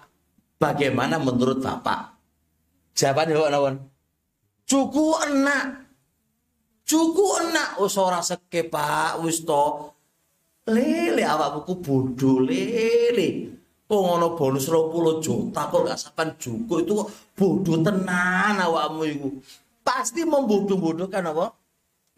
[0.60, 2.20] bagaimana menurut Bapak?
[2.94, 3.76] Jawabannya Pak Nawan.
[4.68, 5.66] Cukup enak.
[6.84, 9.96] Cukup enak wis ora seke Pak wis to.
[10.70, 13.56] Lele awakmu bodoh lele.
[13.90, 19.30] Kok ngono bonus 20 juta kok gak sapan cukup itu kok bodoh tenan awakmu iku.
[19.82, 21.50] Pasti membodoh-bodohkan apa?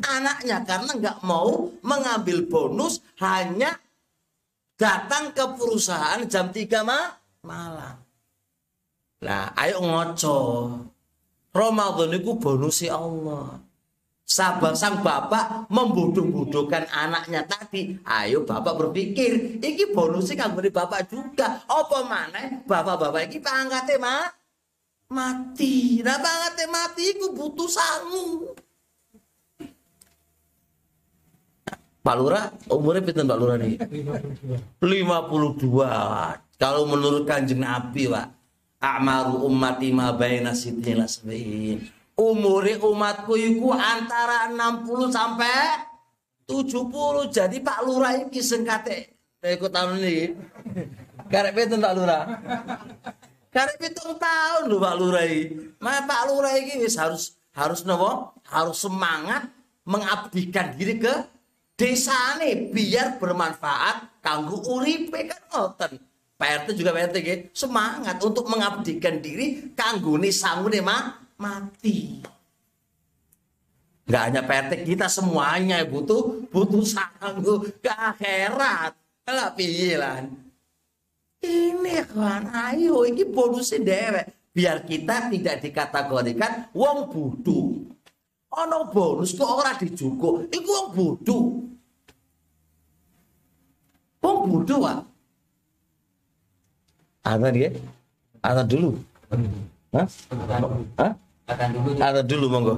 [0.02, 3.78] Anaknya karena nggak mau mengambil bonus hanya
[4.76, 8.01] datang ke perusahaan jam 3 ma malam.
[9.22, 10.38] Nah, ayo ngoco.
[11.54, 13.62] Ramadan itu bonus Allah.
[14.26, 18.00] Sabang sang bapak membodoh-bodohkan anaknya tadi.
[18.08, 21.60] Ayo bapak berpikir, iki bonusnya kan beri bapak juga.
[21.68, 24.32] Apa mana bapak-bapak iki pangkatnya mah
[25.12, 26.00] mati.
[26.00, 28.56] Nah pangkatnya mati iku butuh sangu.
[32.02, 33.78] Pak Lurah, umurnya pinten Pak Lurah nih?
[34.82, 34.82] 52.
[36.58, 38.41] Kalau menurut kanjeng Nabi, Pak.
[38.82, 45.90] A'maru ummati ma baina sitin lasbain umure umatku iku antara 60 sampai
[46.46, 50.36] 70 jadi Pak Lurah iki sing kate iku tahun ini.
[51.32, 52.24] Karep pinten Pak Lurah?
[53.50, 55.74] Karep pitung tahun lho Pak Lurah iki.
[55.80, 58.36] Pak Lurah iki wis harus harus nopo?
[58.52, 59.48] Harus semangat
[59.88, 61.26] mengabdikan diri ke
[61.80, 65.98] desane biar bermanfaat kanggo uripe kan ngoten
[66.42, 67.18] Pak RT juga Pak RT
[67.54, 72.18] semangat untuk mengabdikan diri kanggo sangune mah mati.
[74.10, 78.98] Gak hanya PT kita semuanya butuh butuh sanggup ke akhirat.
[79.30, 79.54] Lah
[81.42, 87.86] Ini kan ayo ini bonusnya dewek biar kita tidak dikategorikan wong bodoh.
[88.52, 91.46] Ono bonus kok ora dijugo, iku wong bodoh.
[94.20, 95.11] Wong bodoh, Pak.
[97.22, 97.70] Ada dia?
[98.42, 98.98] Ada dulu.
[99.94, 100.08] Hah?
[100.98, 101.12] Hah?
[101.46, 101.90] Ada dulu.
[102.02, 102.76] Ada dulu monggo.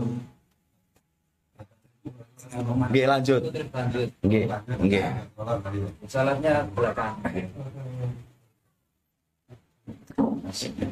[2.92, 3.42] Nggih lanjut.
[3.50, 4.10] Lanjut.
[4.22, 4.44] Nggih,
[4.84, 5.04] nggih.
[6.06, 7.16] Salatnya belakang.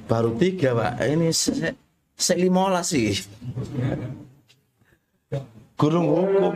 [0.10, 1.78] Baru tiga pak, ini se,
[2.18, 3.14] se, limolas sih.
[5.78, 6.56] Gurung hukum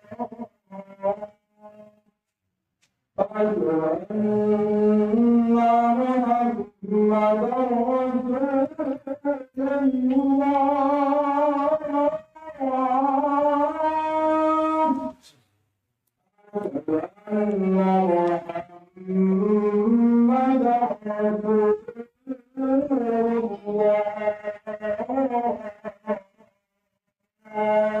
[0.21, 0.51] nih.
[27.53, 28.00] Ya,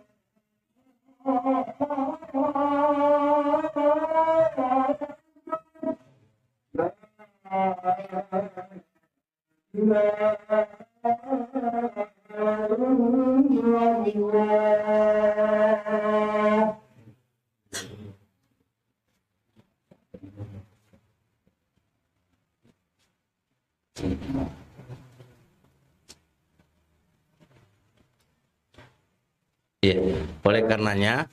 [30.91, 31.31] karenanya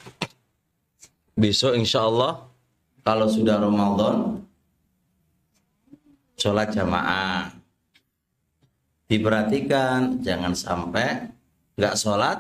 [1.35, 2.47] besok insya Allah
[3.03, 4.39] kalau sudah Ramadan
[6.39, 7.51] sholat jamaah.
[9.09, 11.27] Diperhatikan jangan sampai
[11.75, 12.39] nggak sholat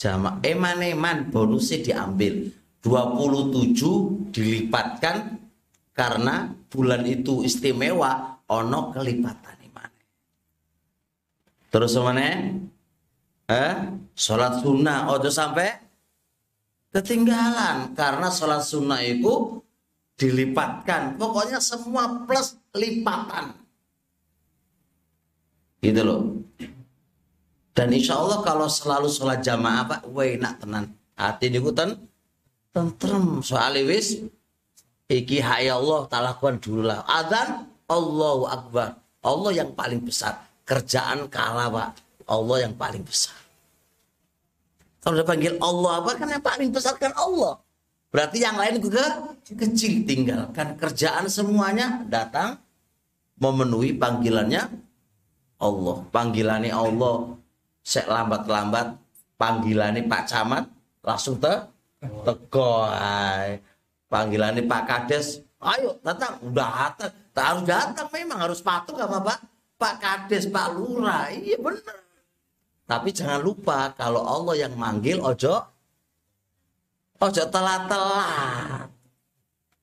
[0.00, 2.48] jamaah eman-eman bonusnya diambil.
[2.80, 5.36] 27 dilipatkan
[5.92, 9.90] karena bulan itu istimewa ono kelipatan iman
[11.68, 12.56] terus mana
[13.52, 13.74] eh?
[14.16, 15.89] Sholat sunnah ojo sampai
[16.90, 19.62] ketinggalan karena sholat sunnah itu
[20.18, 21.16] dilipatkan.
[21.16, 23.56] Pokoknya semua plus lipatan.
[25.80, 26.44] Gitu loh.
[27.72, 30.92] Dan insya Allah kalau selalu sholat jamaah pak weh nak tenan.
[31.16, 31.96] Hati niku ten
[32.74, 33.40] tentrem.
[33.40, 34.20] Soal wis
[35.08, 37.00] iki hayya Allah talakuan dulu lah.
[37.08, 39.00] Adzan Allahu Akbar.
[39.24, 40.36] Allah yang paling besar.
[40.68, 41.88] Kerjaan kalah pak.
[42.28, 43.39] Allah yang paling besar
[45.00, 45.92] kalau udah panggil Allah.
[46.04, 46.10] Apa?
[46.20, 47.56] Kan yang paling besar kan Allah.
[48.12, 50.04] Berarti yang lain juga kecil.
[50.04, 52.60] Tinggalkan kerjaan semuanya datang
[53.40, 54.68] memenuhi panggilannya
[55.56, 55.96] Allah.
[56.12, 57.14] Panggilannya Allah
[57.80, 59.00] sek lambat-lambat.
[59.40, 60.68] Panggilannya Pak Camat
[61.00, 61.48] langsung te
[62.28, 63.56] tego ay.
[64.12, 66.36] panggilannya Pak Kades ayo datang.
[66.44, 67.12] Udah datang.
[67.32, 69.38] Harus datang memang harus patuh sama Pak
[69.80, 71.32] Pak Kades Pak Lurah.
[71.32, 72.09] Iya bener
[72.90, 75.62] tapi jangan lupa kalau Allah yang manggil ojo
[77.22, 78.90] ojo telat-telat.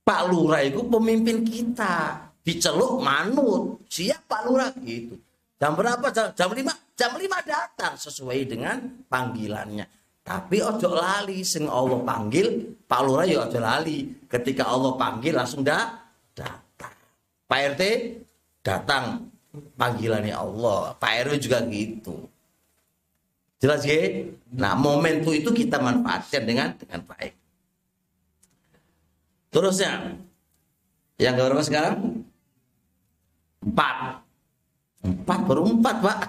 [0.04, 2.20] Pak Lurah itu pemimpin kita.
[2.44, 3.80] Diceluk manut.
[3.88, 4.72] Siap Pak Lurah?
[4.84, 5.16] Gitu.
[5.56, 6.04] Jam berapa?
[6.12, 6.68] Jam, jam 5
[7.00, 9.88] jam 5 datang sesuai dengan panggilannya.
[10.28, 14.28] Tapi ojo lali sing Allah panggil Pak Lurah ya ojo lali.
[14.28, 15.96] Ketika Allah panggil langsung dah
[16.36, 16.92] datang.
[17.48, 17.84] Pak RT
[18.60, 19.32] datang.
[19.80, 20.92] Panggilannya Allah.
[21.00, 22.28] Pak RW juga gitu
[23.58, 27.34] jelas ya nah momentum itu kita manfaatkan dengan dengan baik
[29.50, 30.18] terusnya
[31.18, 31.98] Yang berapa sekarang?
[33.66, 34.22] Empat.
[35.02, 36.20] Empat baru empat pak.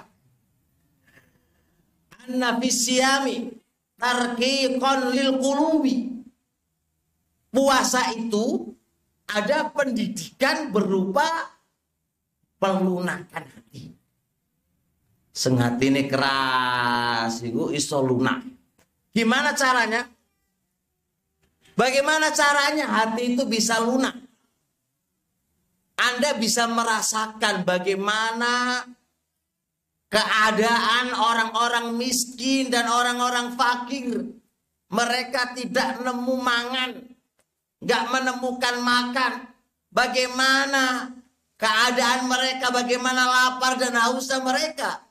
[2.24, 3.53] Anafisiyami
[4.01, 6.24] tarqiqan lil qulubi.
[7.53, 8.72] Puasa itu
[9.29, 11.53] ada pendidikan berupa
[12.57, 13.93] pelunakan hati.
[15.39, 18.43] Senghati ini keras, itu iso lunak.
[19.14, 20.03] Gimana caranya?
[21.78, 24.18] Bagaimana caranya hati itu bisa lunak?
[25.95, 28.82] Anda bisa merasakan bagaimana
[30.11, 34.34] keadaan orang-orang miskin dan orang-orang fakir.
[34.91, 36.99] Mereka tidak nemu mangan,
[37.78, 39.32] nggak menemukan makan.
[39.95, 41.14] Bagaimana
[41.55, 45.08] keadaan mereka, bagaimana lapar dan hausnya mereka.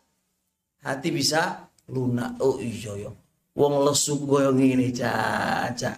[0.87, 2.39] Hati bisa lunak.
[2.39, 3.11] Oh iya ya.
[3.59, 5.91] Wong lesu goyong ini caca.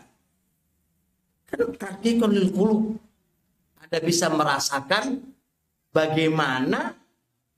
[1.46, 2.98] Kan tadi kulu.
[3.86, 5.22] Anda bisa merasakan
[5.94, 6.94] bagaimana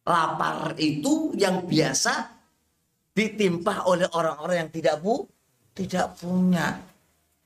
[0.03, 2.27] lapar itu yang biasa
[3.15, 5.27] ditimpa oleh orang-orang yang tidak bu,
[5.75, 6.79] tidak punya.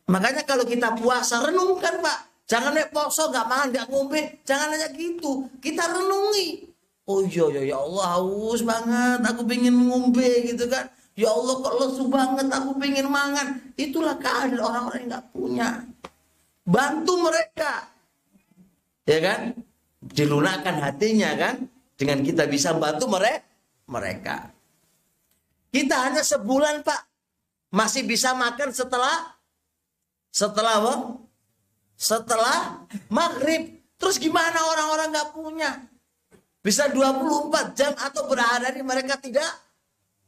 [0.06, 4.90] Makanya kalau kita puasa renungkan pak, jangan naik poso nggak makan nggak ngombe, jangan hanya
[4.94, 5.50] gitu.
[5.58, 6.75] Kita renungi.
[7.06, 10.90] Oh iya ya ya Allah haus banget, aku pengen ngombe gitu kan.
[11.14, 13.62] Ya Allah kok lesu banget, aku pengen mangan.
[13.78, 15.70] Itulah keadaan orang-orang yang nggak punya.
[16.66, 17.94] Bantu mereka,
[19.06, 19.54] ya kan?
[20.02, 21.56] Dilunakkan hatinya kan?
[21.94, 23.46] Dengan kita bisa bantu mereka.
[23.86, 24.38] Mereka.
[25.70, 27.06] Kita hanya sebulan pak,
[27.70, 29.38] masih bisa makan setelah
[30.34, 30.96] setelah apa?
[31.96, 32.82] Setelah
[33.14, 33.78] maghrib.
[33.96, 35.72] Terus gimana orang-orang nggak punya?
[36.66, 39.46] Bisa 24 jam atau berhari-hari mereka tidak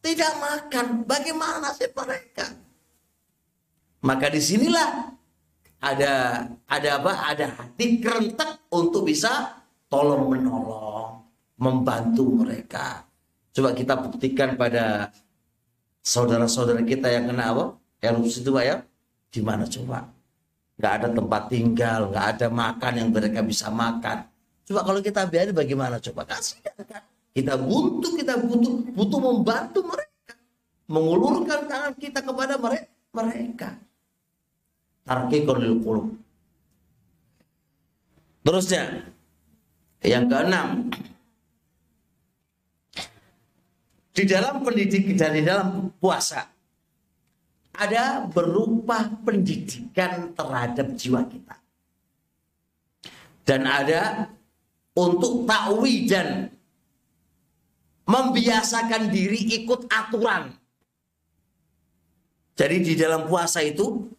[0.05, 1.01] tidak makan.
[1.09, 2.53] Bagaimana sih mereka?
[4.05, 5.17] Maka di sinilah
[5.81, 7.11] ada ada apa?
[7.33, 11.25] Ada hati kerentak untuk bisa tolong menolong,
[11.57, 13.01] membantu mereka.
[13.49, 15.09] Coba kita buktikan pada
[16.05, 17.65] saudara-saudara kita yang kena apa?
[17.97, 18.85] Erupsi itu ya.
[19.33, 20.05] Di mana coba?
[20.77, 24.36] Nggak ada tempat tinggal, nggak ada makan yang mereka bisa makan.
[24.67, 26.75] Coba kalau kita biarin bagaimana coba kasih kan?
[27.31, 30.35] Kita butuh, kita butuh, butuh membantu mereka,
[30.91, 32.91] mengulurkan tangan kita kepada mereka.
[33.15, 33.69] Mereka.
[35.07, 36.11] Tarkikul qulub.
[38.43, 39.07] Terusnya
[40.03, 40.91] yang keenam
[44.11, 46.43] di dalam pendidik dan di dalam puasa
[47.77, 51.55] ada berupa pendidikan terhadap jiwa kita
[53.45, 54.31] dan ada
[54.97, 56.49] untuk takwi dan
[58.09, 60.49] membiasakan diri ikut aturan.
[62.57, 64.09] Jadi di dalam puasa itu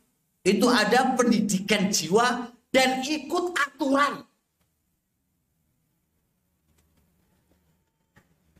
[0.46, 4.22] itu ada pendidikan jiwa dan ikut aturan.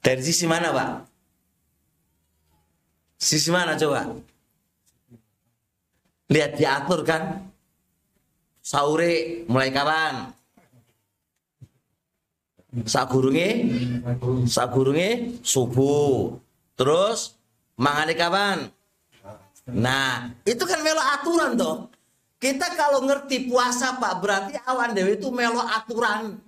[0.02, 0.90] Dari sisi mana, Pak?
[3.18, 4.18] Sisi mana coba?
[6.32, 7.50] Lihat diatur kan?
[8.62, 10.38] Saure mulai kapan?
[12.84, 13.48] Sagurunge
[14.44, 16.36] sagurunge subuh.
[16.76, 17.34] Terus
[17.80, 18.68] mangane kapan?
[19.68, 21.88] Nah, itu kan melo aturan toh.
[22.38, 26.38] Kita kalau ngerti puasa Pak, berarti awan dewi itu melo aturan.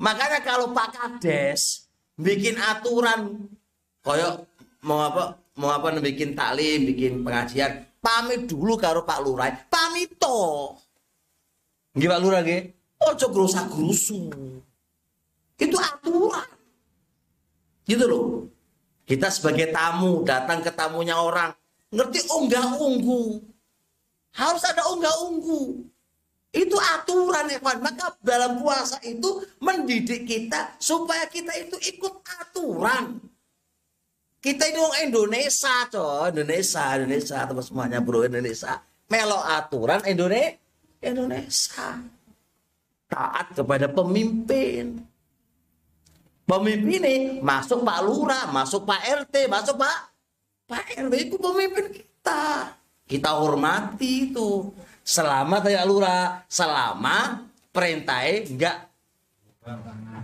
[0.00, 1.84] Makanya kalau Pak Kades
[2.16, 3.50] bikin aturan
[4.00, 4.48] koyok
[4.80, 10.80] mau apa mau apa bikin taklim, bikin pengajian, pamit dulu karo Pak Lurah, pamit toh.
[11.92, 12.62] Nggih Pak Lurah nggih.
[13.00, 14.32] Ojo gerusa-gerusu.
[15.60, 16.48] Itu aturan.
[17.84, 18.48] Gitu loh.
[19.04, 21.50] Kita sebagai tamu datang ke tamunya orang,
[21.90, 23.42] ngerti unggah unggu.
[24.30, 25.82] Harus ada unggah unggu.
[26.54, 27.82] Itu aturan Evan.
[27.82, 33.18] Maka dalam puasa itu mendidik kita supaya kita itu ikut aturan.
[34.40, 36.32] Kita ini orang Indonesia, coy.
[36.32, 38.78] Indonesia, Indonesia, teman semuanya bro Indonesia.
[39.10, 40.56] Melo aturan Indonesia.
[41.02, 41.98] Indonesia.
[43.10, 45.09] Taat kepada pemimpin.
[46.50, 50.10] Pemimpin ini masuk Pak Lurah, masuk Pak RT, masuk Pak
[50.66, 52.74] Pak RW itu pemimpin kita.
[53.06, 54.70] Kita hormati itu.
[55.06, 58.76] Selama Pak Lurah, selama perintahnya enggak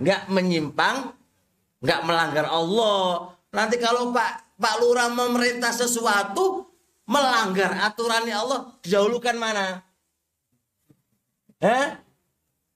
[0.03, 1.14] enggak menyimpang,
[1.83, 3.31] enggak melanggar Allah.
[3.55, 6.66] Nanti kalau Pak Pak Lurah memerintah sesuatu
[7.07, 9.83] melanggar aturannya Allah, didahulukan mana?
[11.62, 11.87] Eh?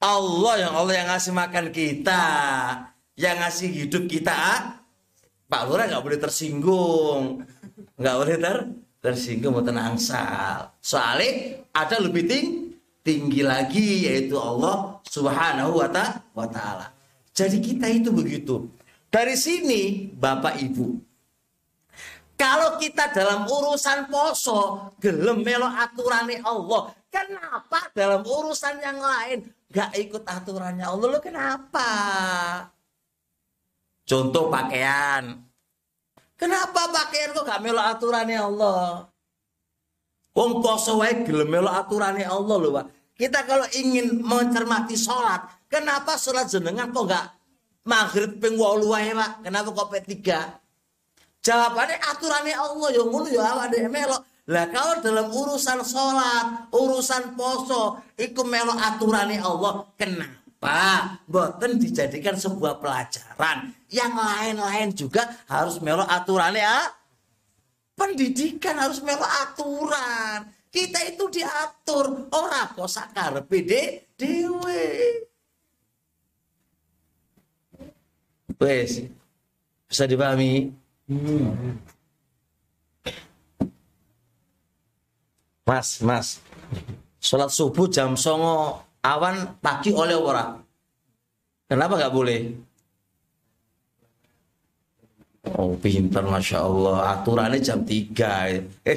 [0.01, 2.25] Allah yang Allah yang ngasih makan kita,
[3.21, 4.73] yang ngasih hidup kita.
[5.51, 7.45] Pak Lurah nggak boleh tersinggung,
[8.01, 8.57] nggak boleh ter
[9.05, 10.73] tersinggung mau tenang sal.
[10.81, 16.89] Soalnya ada lebih tinggi, tinggi lagi yaitu Allah Subhanahu wa ta- wa taala.
[17.37, 18.73] Jadi kita itu begitu.
[19.11, 20.87] Dari sini Bapak Ibu,
[22.39, 29.99] kalau kita dalam urusan poso gelem melo aturane Allah, kenapa dalam urusan yang lain gak
[29.99, 31.07] ikut aturannya Allah?
[31.11, 31.91] Lo kenapa?
[34.11, 35.39] Contoh pakaian.
[36.35, 39.07] Kenapa pakaian kok gak melo aturannya Allah?
[40.35, 42.87] Wong poso wae gelem melo aturannya Allah loh, Pak.
[43.15, 47.39] Kita kalau ingin mencermati sholat, kenapa sholat jenengan kok gak
[47.87, 49.31] maghrib ping 8 wae, Pak?
[49.47, 50.59] Kenapa kok ping 3?
[51.47, 54.21] Jawabannya aturannya Allah ya ngono ya awak dhewe melok.
[54.51, 59.87] Lah kalau dalam urusan sholat, urusan poso, iku melok aturannya Allah.
[59.95, 60.40] Kenapa?
[60.61, 63.73] Boten dijadikan sebuah pelajaran.
[63.89, 66.89] Yang lain-lain juga harus melok aturannya ah?
[67.97, 70.53] Pendidikan harus melok aturan.
[70.69, 72.29] Kita itu diatur.
[72.31, 74.85] Ora kok sakarepe de- dhewe.
[78.61, 79.09] Wes.
[79.89, 80.71] Bisa dipahami?
[85.65, 86.29] Mas, mas.
[87.21, 90.57] Sholat subuh jam songo awan pagi oleh ora?
[91.71, 92.41] Kenapa nggak boleh?
[95.57, 98.97] Oh pinter Masya Allah Aturannya jam 3 eh,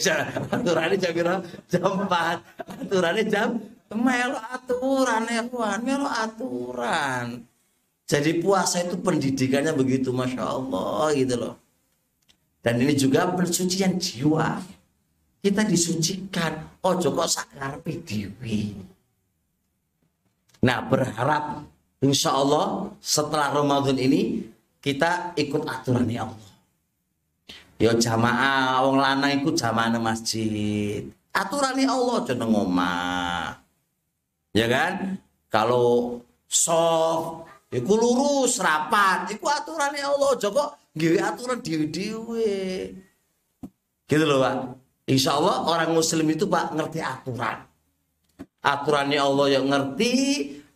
[0.51, 1.39] Aturannya jam berapa?
[1.71, 3.63] Jam 4 Aturannya jam
[3.95, 7.47] Melo aturan Tuhan Melo aturan
[8.03, 11.63] Jadi puasa itu pendidikannya begitu Masya Allah gitu loh
[12.63, 14.63] dan ini juga pensucian jiwa.
[15.43, 16.79] Kita disucikan.
[16.79, 18.71] Ojo kok sakarpe dewi.
[20.63, 21.67] Nah berharap
[21.99, 24.47] insya Allah setelah Ramadan ini
[24.79, 26.51] kita ikut aturannya Allah.
[27.83, 31.03] Yo jamaah wong lanang ikut jamaah masjid.
[31.35, 33.59] Aturannya Allah aja nang omah.
[34.55, 35.19] Ya kan?
[35.51, 42.53] Kalau soft iku lurus rapat, iku aturannya Allah aja kok nggih aturan dhewe-dhewe.
[44.07, 44.55] Gitu loh, Pak.
[45.09, 47.72] Insya Allah orang muslim itu Pak ngerti aturan.
[48.63, 50.13] Aturannya Allah yang ngerti,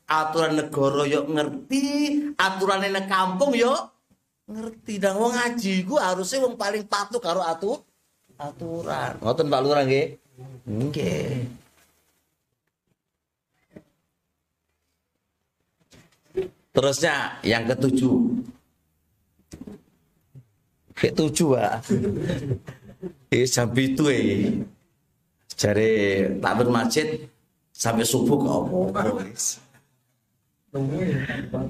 [0.04, 1.86] aturan negara yuk ngerti,
[2.36, 3.80] aturannya nang kampung yuk
[4.44, 5.00] ngerti.
[5.00, 7.80] Dan wong ngaji ku harusnya wong paling patuh karo atu
[8.36, 9.16] aturan.
[9.24, 10.20] Ngoten Pak Lurah nggih?
[10.68, 11.32] Nggih.
[16.76, 18.18] Terusnya yang ketujuh.
[20.94, 21.90] Ketujuh, Pak.
[23.34, 24.22] Ini jam itu ya.
[25.58, 25.90] Jari
[26.38, 27.26] takbir masjid
[27.78, 29.02] sampai subuh ke apa?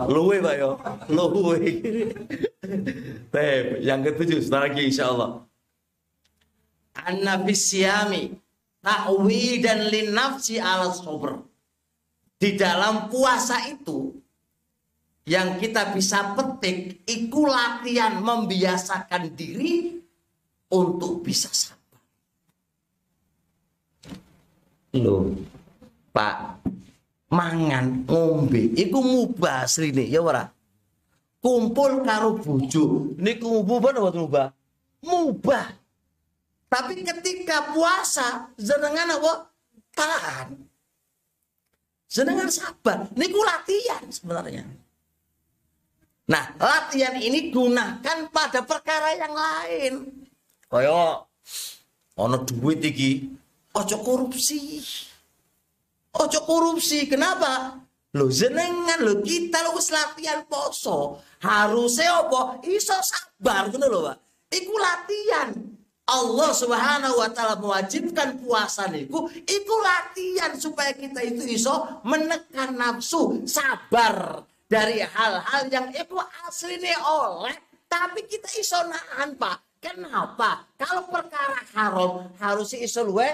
[0.08, 0.80] Luwe Pak yo,
[1.12, 1.60] luwe.
[3.32, 5.44] Baik, yang ketujuh sebentar lagi insya Allah.
[6.98, 7.38] Anna
[8.82, 11.44] ta'wi dan linafsi ala sober.
[12.38, 14.14] Di dalam puasa itu
[15.28, 20.00] yang kita bisa petik iku latihan membiasakan diri
[20.72, 22.00] untuk bisa sabar.
[24.96, 25.36] Loh,
[26.18, 26.66] Pak,
[27.30, 28.74] mangan ngombe.
[28.74, 30.50] Iku mubah asline ya ora?
[31.38, 34.48] Kumpul karo bojo niku mubah apa mubah
[35.06, 35.66] mubah
[36.68, 39.34] tapi ketika puasa jenengan apa?
[39.94, 40.48] Tahan.
[42.10, 43.08] Jenengan sabar.
[43.16, 44.68] Niku latihan sebenarnya.
[46.28, 49.94] Nah latihan ini gunakan pada perkara yang lain.
[50.68, 51.24] Kaya
[52.20, 53.32] ono duit iki
[53.72, 54.84] ojo korupsi
[56.18, 57.06] Ojo korupsi.
[57.06, 57.78] Kenapa?
[58.18, 61.22] Lo jenengan lo kita lo latihan poso.
[61.44, 62.64] Harusnya apa?
[62.66, 64.18] Iso sabar ngono lho, Pak.
[64.50, 65.50] Iku latihan.
[66.08, 73.44] Allah Subhanahu wa taala mewajibkan puasa niku iku latihan supaya kita itu iso menekan nafsu,
[73.44, 76.16] sabar dari hal-hal yang iku
[76.48, 79.80] aslinya oleh tapi kita iso nahan, Pak.
[79.80, 80.68] Kenapa?
[80.76, 83.30] Kalau perkara haram harusnya iso luwe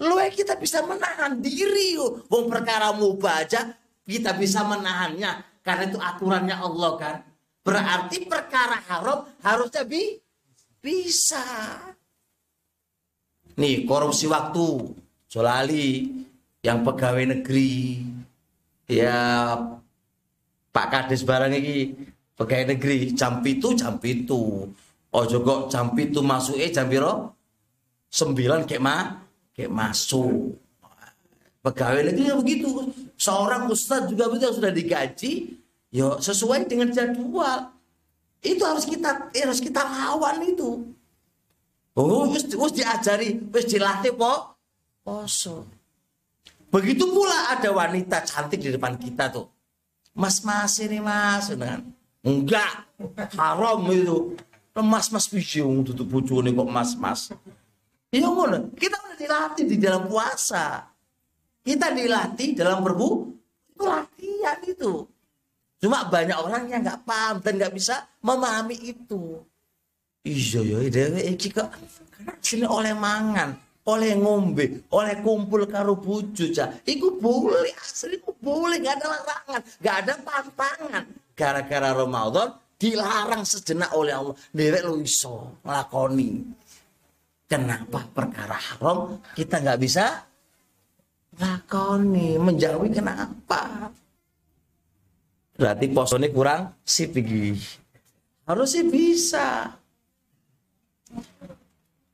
[0.00, 2.00] Luwe kita bisa menahan diri.
[2.00, 3.76] Wong perkara mubah aja
[4.08, 5.60] kita bisa menahannya.
[5.62, 7.16] Karena itu aturannya Allah kan.
[7.62, 10.18] Berarti perkara haram harusnya bi
[10.82, 11.44] bisa.
[13.60, 14.96] Nih korupsi waktu.
[15.30, 16.10] Solali
[16.64, 18.02] yang pegawai negeri.
[18.90, 19.54] Ya
[20.72, 21.94] Pak Kades barang ini
[22.34, 24.66] pegawai negeri jam itu jam itu.
[25.12, 27.36] Kok jam itu masuk eh jam biro
[28.08, 29.02] sembilan kayak mah
[29.56, 30.56] kayak masuk.
[31.62, 32.68] Pegawai negeri ya begitu.
[33.14, 35.32] Seorang ustadz juga begitu sudah digaji,
[35.94, 37.70] ya sesuai dengan jadwal.
[38.42, 40.90] Itu harus kita harus kita lawan itu.
[41.94, 44.58] Oh, wis wis diajari, wis dilatih po
[45.06, 45.70] poso.
[46.72, 49.46] Begitu pula ada wanita cantik di depan kita tuh.
[50.16, 51.84] Mas mas ini mas, dengan
[52.24, 52.88] enggak
[53.38, 54.34] haram itu.
[54.72, 57.30] Mas mas biji tutup bucu kok mas mas.
[58.12, 60.84] Ya ngono, kita udah dilatih di dalam puasa.
[61.64, 63.08] Kita dilatih dalam berbu
[63.72, 64.92] itu latihan itu.
[65.80, 69.40] Cuma banyak orang yang nggak paham dan nggak bisa memahami itu.
[70.22, 71.72] Iya ya, dewe iki kok
[72.38, 73.58] sini oleh mangan,
[73.90, 76.70] oleh ngombe, oleh kumpul karo bojo cah.
[76.86, 81.04] Iku boleh, asli iku boleh, nggak ada larangan, nggak ada pantangan.
[81.34, 84.36] Gara-gara Ramadan dilarang sejenak oleh Allah.
[84.54, 86.61] Dewe lu iso nglakoni.
[87.52, 90.24] Kenapa perkara haram kita nggak bisa
[91.36, 93.92] lakoni menjauhi kenapa?
[95.52, 97.52] Berarti posone kurang sip iki.
[98.48, 99.68] Harus sih bisa.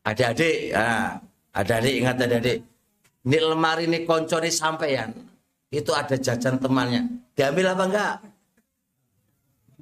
[0.03, 1.23] Adik-adik, ah,
[1.55, 2.59] adik-adik ingat adik-adik.
[3.23, 5.15] Ini lemari ini konconi sampeyan.
[5.71, 7.07] Itu ada jajan temannya.
[7.39, 8.15] Diambil apa enggak?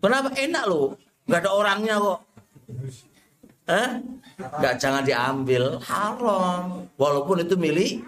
[0.04, 1.00] Kenapa enak loh?
[1.24, 2.20] Enggak ada orangnya kok.
[3.66, 3.90] Eh?
[4.38, 6.86] Enggak jangan diambil, haram.
[6.94, 8.04] Walaupun itu milik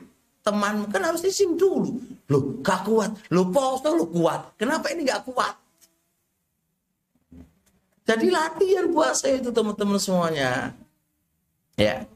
[0.47, 1.99] teman kan harus disim dulu.
[2.31, 3.11] Loh, gak kuat.
[3.35, 4.55] Loh, poso lo kuat.
[4.57, 5.55] Kenapa ini gak kuat?
[8.09, 10.73] Jadi latihan puasa itu teman-teman semuanya.
[11.77, 12.09] Ya.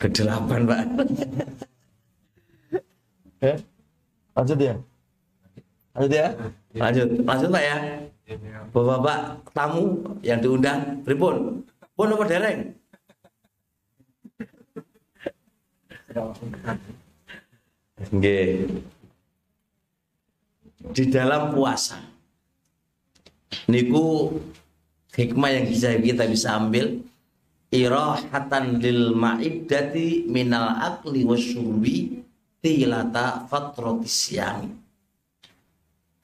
[0.00, 0.80] Kedelapan, Pak.
[3.38, 3.54] ya?
[4.34, 4.74] Lanjut ya?
[6.00, 6.28] Lanjut ya?
[6.80, 7.08] Lanjut.
[7.28, 7.76] Lanjut, Pak ya?
[8.72, 9.18] Bapak-bapak
[9.52, 11.60] tamu yang diundang, pripun?
[11.92, 12.72] Pun apa dereng?
[18.16, 18.64] Nggih.
[20.96, 22.00] Di dalam puasa
[23.68, 24.32] niku
[25.12, 27.04] hikmah yang bisa kita bisa ambil
[27.68, 32.24] irahatan lil ma'iddati minal akli wasyurbi
[32.64, 34.89] tilata fatratis syami.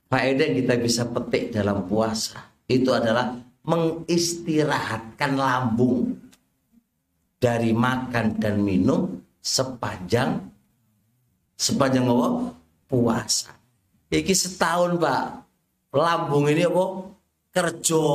[0.07, 2.38] Faedah yang kita bisa petik dalam puasa
[2.70, 3.34] itu adalah
[3.66, 6.14] mengistirahatkan lambung
[7.42, 10.46] dari makan dan minum sepanjang
[11.59, 12.54] sepanjang apa?
[12.86, 13.50] puasa.
[14.07, 15.26] Iki setahun, Pak.
[15.90, 17.11] Lambung ini apa?
[17.50, 18.07] Kerja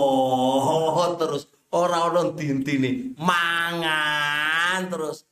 [1.19, 5.27] terus orang-orang dintini mangan terus.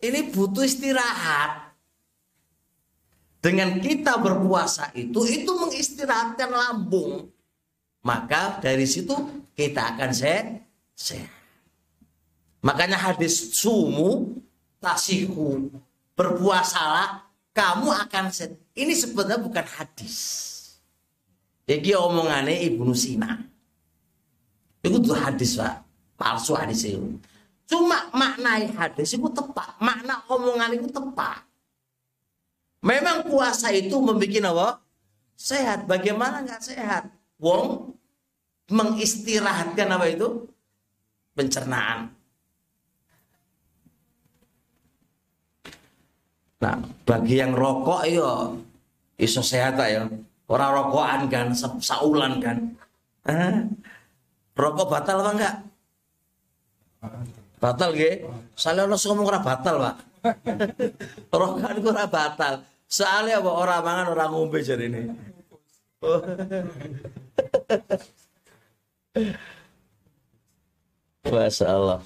[0.00, 1.63] Ini butuh istirahat.
[3.44, 7.28] Dengan kita berpuasa itu itu mengistirahatkan lambung.
[8.00, 9.12] Maka dari situ
[9.52, 10.64] kita akan sehat.
[10.96, 11.28] sehat.
[12.64, 14.40] Makanya hadis sumu
[14.80, 15.68] tasihu
[16.16, 18.56] berpuasalah kamu akan sehat.
[18.72, 20.16] Ini sebenarnya bukan hadis.
[21.68, 23.44] Iki omongannya Ibnu Sina.
[24.80, 25.84] Itu tuh hadis pak,
[26.16, 27.20] palsu hadis itu.
[27.68, 31.44] Cuma maknai hadis itu tepat, makna omongan itu tepat.
[32.84, 34.68] Memang puasa itu membuat apa?
[35.40, 35.88] Sehat.
[35.88, 37.08] Bagaimana nggak sehat?
[37.40, 37.96] Wong
[38.68, 40.44] mengistirahatkan apa itu?
[41.32, 42.12] Pencernaan.
[46.60, 46.76] Nah,
[47.08, 48.60] bagi yang rokok yo
[49.16, 50.04] iso sehat ya.
[50.44, 51.46] Orang rokokan kan,
[51.80, 52.56] saulan kan.
[53.24, 53.64] Eh,
[54.52, 55.54] rokok batal apa enggak?
[57.56, 58.28] Batal ge.
[58.52, 59.96] Soalnya ono ngomong ora batal, Pak.
[61.32, 62.73] rokokan ora batal.
[62.94, 65.10] Soalnya apa orang mangan orang ngombe jadi ini.
[71.26, 71.98] Masya Allah.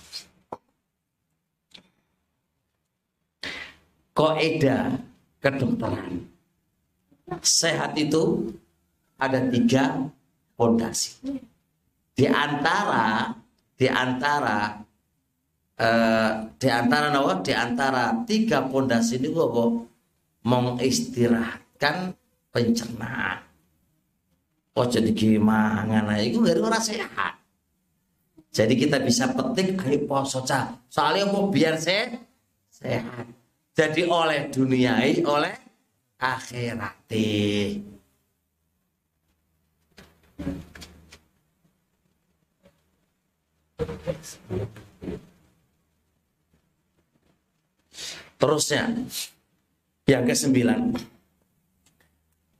[4.17, 4.97] Koeda
[5.45, 6.25] kedokteran.
[7.45, 8.49] Sehat itu
[9.21, 10.09] ada tiga
[10.57, 11.21] fondasi.
[12.17, 13.37] Di antara
[13.77, 14.81] di antara
[15.77, 19.88] eh, di antara nawa di antara tiga fondasi ini apa?
[20.49, 22.17] Mengistirahatkan
[22.49, 23.45] pencernaan.
[24.73, 26.17] Oh jadi gimana?
[26.25, 27.37] Itu dari orang sehat.
[28.49, 30.73] Jadi kita bisa petik ayo poso cah.
[30.89, 32.17] Soalnya mau biar saya
[32.73, 33.29] sehat.
[33.77, 35.53] Jadi oleh duniai, oleh
[36.17, 37.85] akhirati.
[48.39, 48.87] Terusnya,
[50.09, 50.81] yang ke sembilan.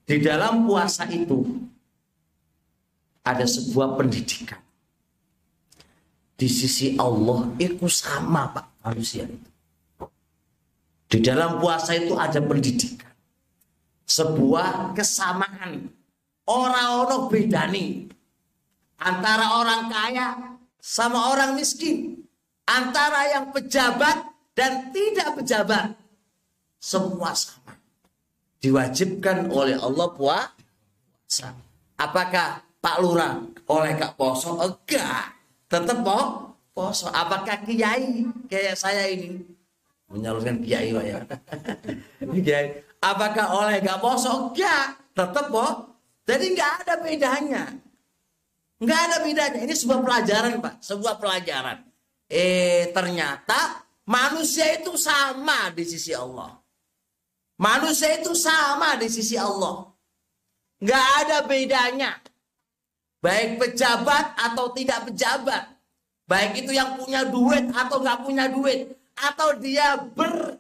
[0.05, 1.45] Di dalam puasa itu
[3.25, 4.61] ada sebuah pendidikan.
[6.39, 9.49] Di sisi Allah itu sama Pak manusia itu.
[11.09, 13.11] Di dalam puasa itu ada pendidikan.
[14.05, 15.89] Sebuah kesamaan.
[16.49, 17.87] Orang-orang bedani.
[19.01, 20.29] Antara orang kaya
[20.81, 22.29] sama orang miskin.
[22.69, 25.97] antara yang pejabat dan tidak pejabat
[26.79, 27.75] semua sama.
[28.59, 31.55] Diwajibkan oleh Allah puasa.
[31.99, 33.39] Apakah Pak Lurah
[33.71, 34.59] oleh Kak Poso?
[34.59, 35.35] Enggak.
[35.69, 36.19] Tetap po
[36.73, 37.11] poso.
[37.11, 39.43] Apakah kiai kayak saya ini?
[40.09, 41.21] Menyalurkan kiai ya.
[42.47, 42.83] Kiai.
[42.99, 44.51] Apakah oleh Kak Poso?
[44.51, 44.97] Enggak.
[45.15, 45.67] Tetap po
[46.27, 47.65] jadi nggak ada bedanya.
[48.83, 49.59] Nggak ada bedanya.
[49.63, 50.75] Ini sebuah pelajaran Pak.
[50.83, 51.79] Sebuah pelajaran.
[52.27, 56.58] Eh ternyata manusia itu sama di sisi Allah
[57.59, 59.85] manusia itu sama di sisi Allah.
[60.79, 62.15] Nggak ada bedanya.
[63.19, 65.67] Baik pejabat atau tidak pejabat,
[66.31, 70.55] baik itu yang punya duit atau nggak punya duit, atau dia ber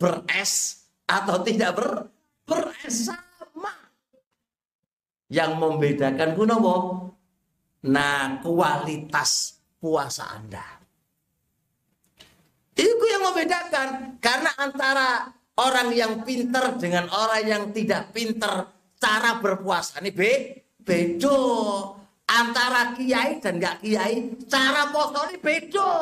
[0.00, 2.08] beres atau tidak ber
[2.48, 3.76] beres sama.
[5.28, 6.76] Yang membedakan kunowo,
[7.84, 10.85] nah kualitas puasa Anda.
[12.76, 14.20] Itu yang membedakan.
[14.20, 18.68] Karena antara orang yang pinter dengan orang yang tidak pinter
[19.00, 20.32] cara berpuasa ini be
[20.84, 21.40] bedo.
[22.26, 25.92] Antara kiai dan nggak kiai cara poso ini bedo.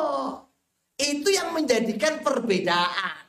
[0.99, 3.23] Itu yang menjadikan perbedaan.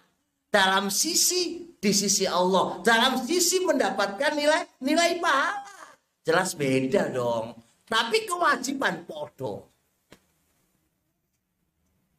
[0.50, 2.82] Dalam sisi di sisi Allah.
[2.82, 5.94] Dalam sisi mendapatkan nilai nilai pahala.
[6.26, 7.54] Jelas beda dong.
[7.86, 9.75] Tapi kewajiban podo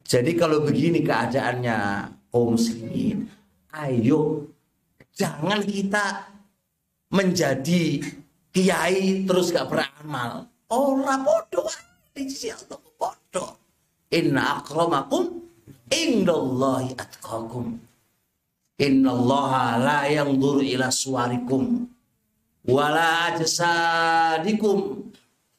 [0.08, 1.76] jadi kalau begini keadaannya
[2.32, 3.28] kaum muslimin
[3.76, 4.48] ayo
[5.12, 6.32] jangan kita
[7.12, 8.00] menjadi
[8.52, 10.48] kiai terus gak beramal.
[10.68, 11.64] Ora podo
[12.12, 13.44] di sisi Allah podo.
[14.12, 15.24] Inna akramakum
[15.88, 17.80] indallahi atqakum.
[18.78, 21.88] Inna Allah la yanzuru ila suwarikum
[22.68, 25.08] wala ajsadikum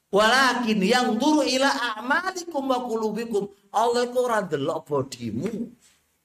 [0.09, 3.43] walakin yang turu ila a'malikum wa qulubikum.
[3.73, 5.49] Allah itu ora delok bodimu.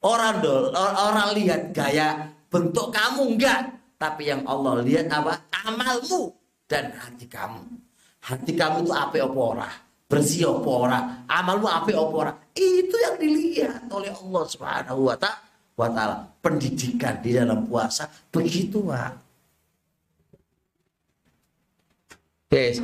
[0.04, 0.44] Orang
[0.76, 5.48] orang lihat gaya bentuk kamu enggak, tapi yang Allah lihat apa?
[5.64, 6.28] Amalmu
[6.68, 7.64] dan hati kamu.
[8.20, 9.68] Hati kamu itu apa opora,
[10.08, 12.32] bersih opora, amalmu apa opora.
[12.52, 16.28] Itu yang dilihat oleh Allah Subhanahu wa taala.
[16.44, 19.12] Pendidikan di dalam puasa begitu, Pak.
[22.52, 22.78] Yes.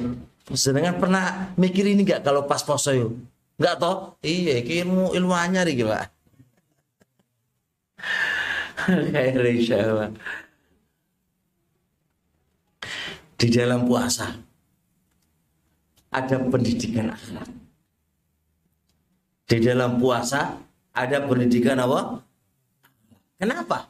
[0.50, 3.14] Sedangkan pernah mikir ini enggak kalau pas poso yuk?
[3.60, 4.18] Enggak toh?
[4.24, 6.06] Iya, ilmu ilmu anyar iki, Pak.
[8.90, 10.10] Insyaallah
[13.40, 14.28] di dalam puasa
[16.12, 17.48] ada pendidikan akhlak.
[19.48, 20.60] Di dalam puasa
[20.92, 22.20] ada pendidikan apa?
[23.40, 23.88] Kenapa?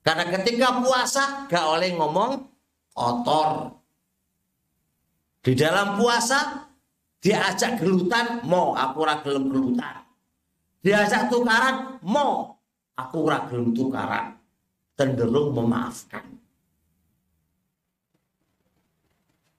[0.00, 2.40] Karena ketika puasa gak oleh ngomong
[2.96, 3.76] kotor.
[5.44, 6.64] Di dalam puasa
[7.20, 10.00] diajak gelutan mau aku ora gelutan.
[10.80, 12.56] Diajak tukaran mau
[12.96, 14.40] aku ora tukaran.
[14.96, 16.24] Cenderung memaafkan.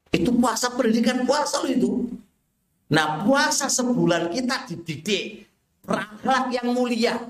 [0.10, 1.92] Itu puasa pendidikan puasa loh itu.
[2.90, 5.46] Nah puasa sebulan kita dididik
[5.86, 7.30] berakhlak yang mulia.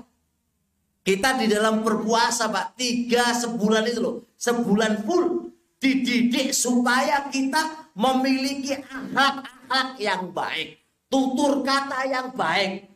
[1.04, 8.76] Kita di dalam berpuasa pak tiga sebulan itu loh sebulan full dididik supaya kita memiliki
[8.76, 10.76] akhlak-akhlak yang baik,
[11.08, 12.92] tutur kata yang baik.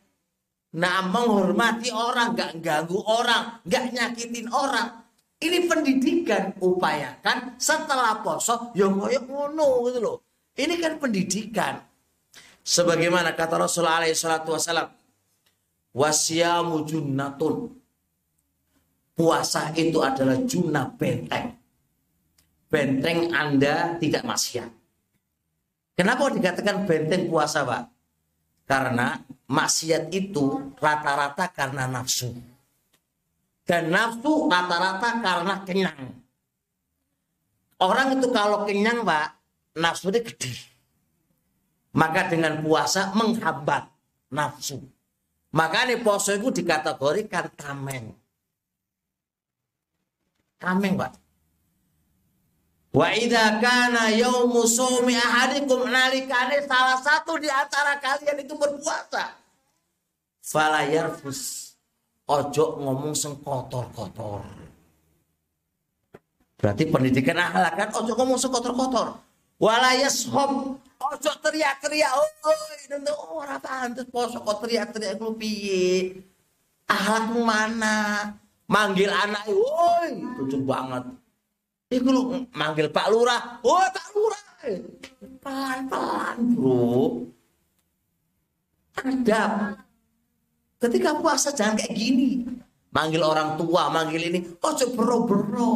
[0.77, 5.03] Nah menghormati orang, nggak ganggu orang, nggak nyakitin orang.
[5.41, 10.17] Ini pendidikan upayakan setelah poso yang koyo ngono gitu loh.
[10.53, 11.81] Ini kan pendidikan.
[12.61, 14.93] Sebagaimana kata Rasulullah alaihi salatu wasallam,
[15.97, 17.73] wasyamu junnatun.
[19.17, 21.57] Puasa itu adalah junnah benteng.
[22.69, 24.80] Benteng Anda tidak maksiat.
[25.95, 27.83] Kenapa dikatakan benteng puasa, Pak?
[28.65, 29.19] Karena
[29.51, 32.31] maksiat itu rata-rata karena nafsu.
[33.67, 36.01] Dan nafsu rata-rata karena kenyang.
[37.81, 39.35] Orang itu kalau kenyang pak,
[39.75, 40.53] nafsu dia gede.
[41.97, 43.89] Maka dengan puasa menghambat
[44.31, 44.79] nafsu.
[45.51, 48.15] Maka ini puasa itu dikategorikan tameng.
[50.61, 51.20] Tameng pak.
[52.91, 59.31] Wa idha kana yaumu sumi ahadikum nalikane salah satu di antara kalian itu berpuasa.
[60.43, 61.71] Fala yarfus
[62.27, 64.43] ojo ngomong sing kotor-kotor.
[66.59, 69.23] Berarti pendidikan akhlak kan ojo ngomong sing kotor-kotor.
[69.55, 72.27] Walayashom ojo teriak-teriak, oh
[72.89, 76.17] ini oh, ora pantes poso kok teriak-teriak lu piye?
[76.91, 78.25] Akhlakmu mana?
[78.65, 81.20] Manggil anak, woi, lucu banget.
[81.91, 82.21] Iku lu
[82.55, 84.43] manggil Pak Lurah, oh Pak Lurah.
[85.41, 87.27] Pelan-pelan, Bro.
[89.01, 89.81] adab.
[90.81, 92.45] Ketika puasa jangan kayak gini.
[92.91, 95.73] Manggil orang tua, manggil ini, ojo bero-bero.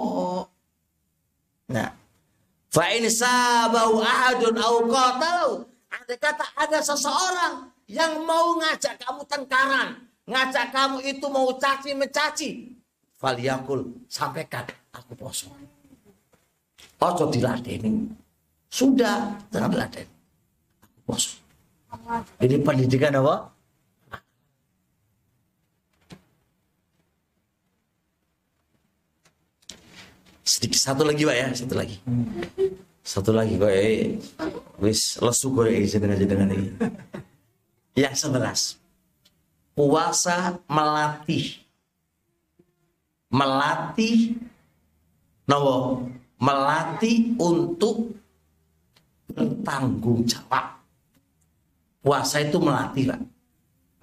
[1.72, 1.90] Nah,
[2.68, 5.52] fa in sabahu ahadun au qatalu.
[5.96, 12.50] Ada kata ada seseorang yang mau ngajak kamu tengkaran, ngajak kamu itu mau caci mencaci.
[13.16, 15.65] Faliyakul sampaikan aku poso.
[17.06, 18.10] Ojo diladeni.
[18.66, 20.14] Sudah, jangan diladeni.
[21.06, 21.38] Poso.
[22.42, 23.56] Ini pendidikan apa?
[30.46, 31.98] sedikit satu lagi pak ya satu lagi
[33.02, 34.22] satu lagi kok eh
[34.78, 36.70] wis lesu kok eh dengan dengan ini
[37.98, 38.78] yang sebelas
[39.74, 41.66] puasa melatih
[43.34, 44.38] melatih
[45.50, 46.06] nopo
[46.42, 48.12] melatih untuk
[49.32, 50.80] bertanggung jawab
[52.04, 53.22] puasa itu melatih pak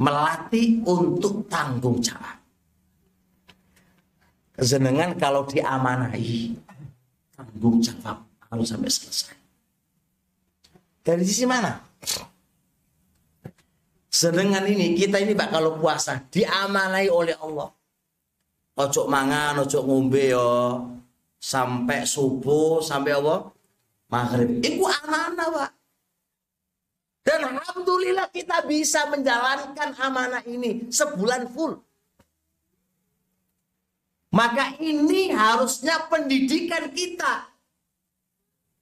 [0.00, 2.42] melatih untuk tanggung jawab
[4.52, 6.52] Kesenangan kalau diamanahi
[7.32, 8.20] tanggung jawab
[8.52, 9.36] harus sampai selesai.
[11.02, 11.80] Dari sisi mana?
[14.12, 17.72] Sedangkan ini kita ini pak kalau puasa diamanai oleh Allah.
[18.76, 20.30] Ojo mangan, ojo ngombe
[21.42, 23.50] sampai subuh sampai apa?
[24.06, 24.62] Maghrib.
[24.62, 25.70] Itu amanah pak.
[27.26, 31.82] Dan alhamdulillah kita bisa menjalankan amanah ini sebulan full.
[34.32, 37.52] Maka ini harusnya pendidikan kita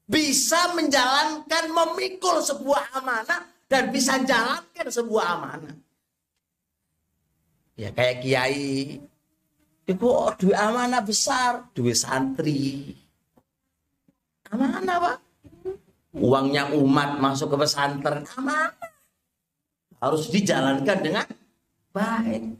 [0.07, 5.75] bisa menjalankan memikul sebuah amanah dan bisa jalankan sebuah amanah.
[7.75, 9.01] Ya kayak kiai,
[9.89, 12.93] oh, duit amanah besar, duit santri.
[14.51, 15.17] Amanah pak.
[16.11, 18.75] Uangnya umat masuk ke pesantren, amanah.
[20.03, 21.27] Harus dijalankan dengan
[21.95, 22.57] baik.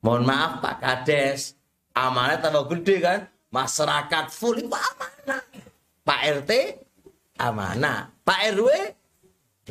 [0.00, 1.58] Mohon maaf Pak Kades,
[1.96, 5.42] amanah tambah gede kan masyarakat full itu amanah
[6.04, 6.52] Pak RT
[7.40, 8.68] amanah Pak RW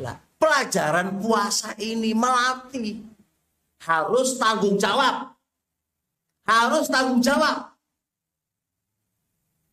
[0.02, 3.06] lah pelajaran puasa ini melatih
[3.86, 5.35] harus tanggung jawab
[6.46, 7.74] harus tanggung jawab.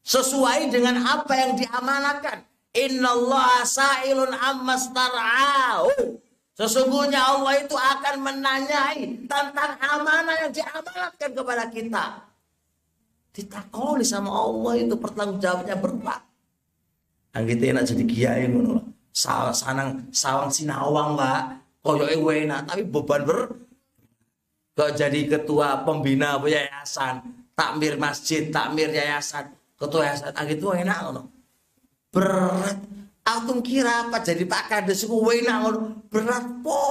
[0.04, 2.44] Sesuai dengan apa yang diamanakan
[2.76, 5.88] innallaha sa'ilun ammas tar'au
[6.54, 12.06] Sesungguhnya Allah itu akan menanyai tentang amanah yang diamanatkan kepada kita.
[13.34, 16.22] Ditakoni sama Allah itu pertanggungjawabannya berat.
[17.34, 21.58] Anggite enak jadi kiai ngono sanang sawang sinawang lah.
[21.82, 23.40] Koyoke enak tapi beban ber
[24.74, 27.22] kok jadi ketua pembina yayasan,
[27.54, 31.24] takmir masjid, takmir yayasan, ketua yayasan, anggit itu enak ngono.
[32.14, 32.78] Berat.
[33.24, 35.80] Aku kira apa jadi Pak Kades ku enak ngono.
[36.10, 36.82] Berat po.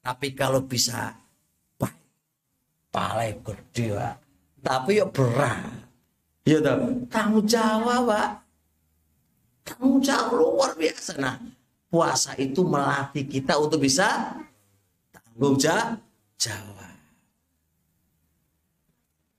[0.00, 1.12] Tapi kalau bisa
[1.76, 1.96] baik,
[2.90, 4.30] palai gede, Pak
[4.60, 5.88] tapi ya berat.
[6.44, 8.30] Ya tahu, tanggung jawab, Pak.
[9.64, 11.20] Tanggung jawab luar biasa.
[11.20, 11.36] Nah,
[11.88, 14.40] puasa itu melatih kita untuk bisa
[15.12, 16.00] tanggung jawab.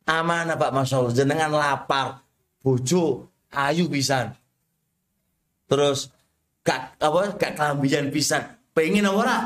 [0.05, 1.13] Amanah Pak Allah.
[1.15, 2.21] Jenengan lapar,
[2.61, 4.35] bojo, ayu bisa.
[5.71, 6.11] Terus
[6.67, 8.43] gak apa gak kelambian pisan.
[8.75, 9.37] Pengen apa ora?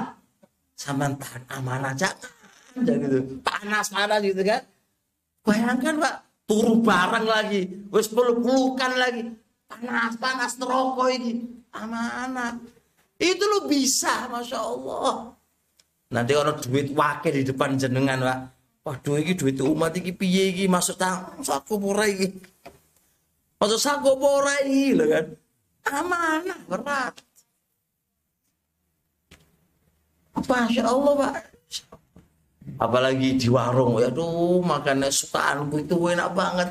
[0.76, 1.94] Sama tahan amanah.
[1.96, 3.40] Jangan gitu.
[3.46, 4.62] Panas panas gitu kan.
[5.46, 6.16] Bayangkan Pak,
[6.50, 9.30] turu bareng lagi, wis peluk-pelukan lagi.
[9.70, 11.46] Panas-panas terokok ini.
[11.70, 12.58] Amanah.
[13.22, 15.35] Itu lo bisa, Masya Allah.
[16.14, 18.40] Nanti orang duit wakil di depan jenengan, Pak.
[18.86, 22.30] Waduh, ini duit umat ini piye ini masuk tang saku pura ini.
[23.58, 25.26] Masuk saku pura ini, loh kan.
[25.90, 27.14] Amanah, berat.
[30.46, 31.56] Masya Allah, Pak
[32.80, 36.70] apalagi di warung ya tuh makannya sukaanku itu enak banget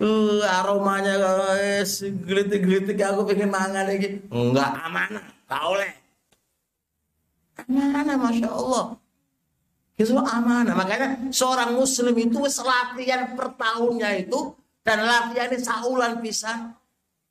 [0.00, 5.90] uh, aromanya guys gelitik-gelitik aku pengen mangan lagi enggak amanah tak oleh
[7.56, 8.84] amanah masya Allah
[10.00, 16.74] itu amanah makanya seorang muslim itu latihan per tahunnya itu dan latihan saulan bisa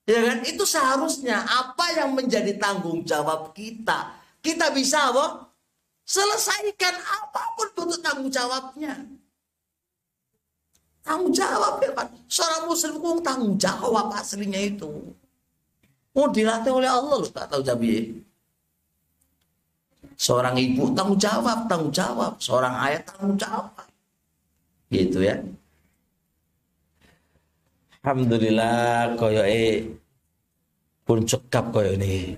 [0.05, 5.51] ya kan itu seharusnya apa yang menjadi tanggung jawab kita kita bisa apa
[6.11, 8.99] Selesaikan apa pun bentuk tanggung jawabnya.
[11.07, 12.07] Tanggung jawab ya Pak.
[12.28, 14.91] Seorang muslim pun tanggung jawab aslinya itu.
[16.11, 18.19] Mau dilatih oleh Allah loh, tak tahu jabi.
[20.22, 22.38] Seorang ibu tanggung jawab, tanggung jawab.
[22.38, 23.74] Seorang ayah tanggung jawab.
[24.93, 25.41] Gitu ya.
[28.05, 29.89] Alhamdulillah koyo e
[31.01, 32.38] pun cekap koyo ini.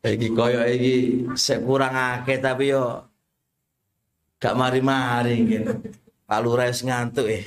[0.00, 3.04] Iki koyo iki sik kurang akeh tapi yo
[4.40, 5.72] gak mari-mari gitu.
[6.24, 7.44] Pak Lurah ngantuk eh.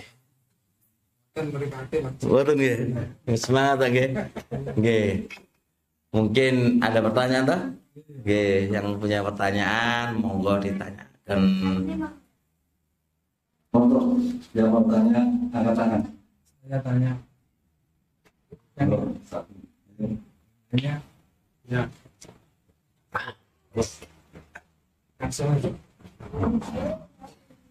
[2.22, 2.78] Waduh nggih.
[3.34, 4.10] Semangat nggih.
[4.78, 5.10] Nggih.
[6.14, 7.62] Mungkin ada pertanyaan toh?
[7.98, 11.40] Nggih, yang punya pertanyaan monggo ditanyakan.
[13.74, 14.22] Untuk
[14.54, 16.02] yang mau tanya, angkat tangan.
[16.68, 17.12] saya tanya
[18.78, 19.54] yang Kalau satu.
[20.70, 20.94] tanya
[21.66, 21.82] ya
[25.18, 25.74] Assalamualaikum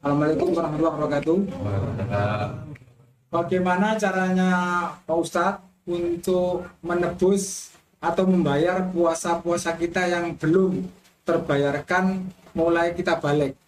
[0.02, 1.38] Assalamualaikum warahmatullahi wabarakatuh
[3.30, 4.50] Bagaimana caranya
[5.06, 7.75] Pak Ustadz untuk menebus
[8.06, 10.86] atau membayar puasa-puasa kita yang belum
[11.26, 12.22] terbayarkan
[12.54, 13.58] mulai kita balik?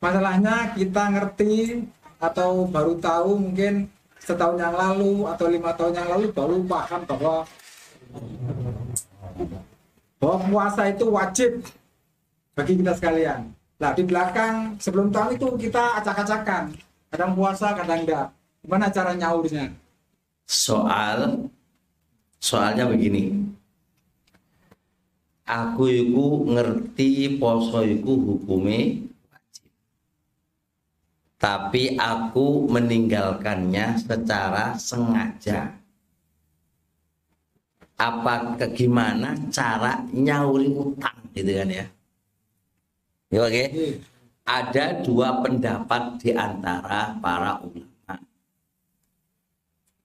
[0.00, 1.84] Masalahnya kita ngerti
[2.16, 7.36] atau baru tahu mungkin setahun yang lalu atau lima tahun yang lalu baru paham bahwa
[10.16, 11.50] bahwa puasa itu wajib
[12.56, 13.52] bagi kita sekalian.
[13.76, 16.72] Nah di belakang sebelum tahun itu kita acak-acakan,
[17.12, 18.26] kadang puasa kadang enggak.
[18.64, 19.70] Gimana cara nyaurnya?
[20.48, 21.46] Soal
[22.40, 23.46] soalnya begini.
[25.46, 29.70] Aku iku ngerti poso iku hukume wajib.
[31.38, 35.70] Tapi aku meninggalkannya secara sengaja.
[37.96, 41.86] Apa ke gimana cara nyauri utang gitu kan ya?
[43.30, 43.64] Ya oke.
[43.70, 44.02] Iya.
[44.46, 48.14] Ada dua pendapat di antara para ulama.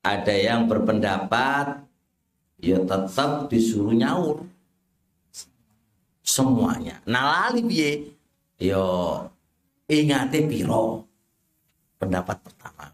[0.02, 1.91] Ada yang berpendapat
[2.62, 4.46] ya tetap disuruh nyaur
[6.22, 7.02] semuanya.
[7.10, 7.92] Nah lali piye?
[8.62, 8.86] Yo
[9.90, 11.04] ingate piro?
[11.98, 12.94] Pendapat pertama.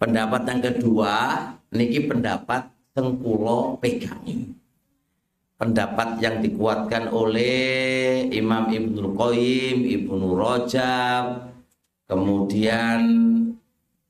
[0.00, 1.14] Pendapat yang kedua
[1.70, 4.56] niki pendapat tengkulo pegangi.
[5.60, 11.54] Pendapat yang dikuatkan oleh Imam Ibnu Qayyim, Ibnu Rajab,
[12.10, 13.00] kemudian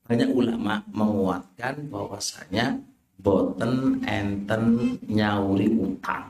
[0.01, 2.81] banyak ulama menguatkan bahwasanya
[3.23, 6.27] boten enten nyauri utang.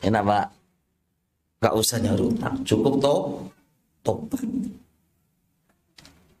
[0.00, 0.46] Enak pak,
[1.60, 3.20] gak usah nyauri utang, cukup toh
[4.02, 4.42] tobat.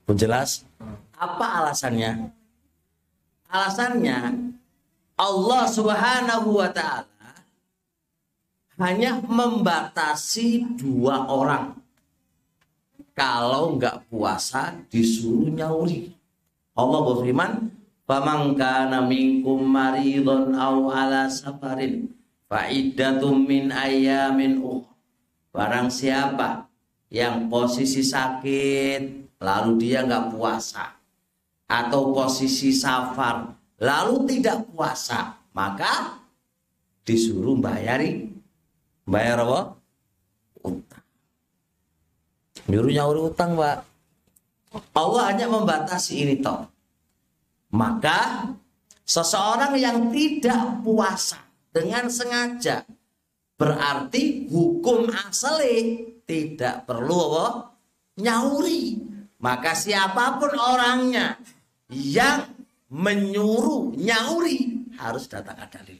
[0.02, 0.66] Pun jelas?
[1.14, 2.32] Apa alasannya?
[3.46, 4.18] Alasannya
[5.14, 7.30] Allah Subhanahu wa taala
[8.80, 11.78] hanya membatasi dua orang.
[13.12, 16.16] Kalau nggak puasa disuruh nyauri.
[16.72, 17.68] Allah berfirman,
[18.12, 22.12] "Faman kana minkum maridun aw ala safarin
[22.44, 24.92] fa iddatum min ayyamin ukhra."
[25.48, 26.68] Barang siapa
[27.08, 30.92] yang posisi sakit lalu dia nggak puasa
[31.64, 33.48] atau posisi safar
[33.80, 36.20] lalu tidak puasa, maka
[37.08, 38.28] disuruh bayari
[39.08, 39.60] bayar apa?
[40.62, 41.04] Utang.
[42.70, 43.78] Nyuruh nyauri utang, Pak.
[44.94, 46.70] Allah hanya membatasi ini toh.
[47.72, 48.52] Maka
[49.02, 51.40] seseorang yang tidak puasa
[51.72, 52.84] dengan sengaja
[53.56, 57.46] berarti hukum asli tidak perlu apa?
[58.20, 59.00] nyauri.
[59.42, 61.34] Maka siapa pun orangnya
[61.90, 62.46] yang
[62.92, 65.98] menyuruh nyauri harus datang dalil.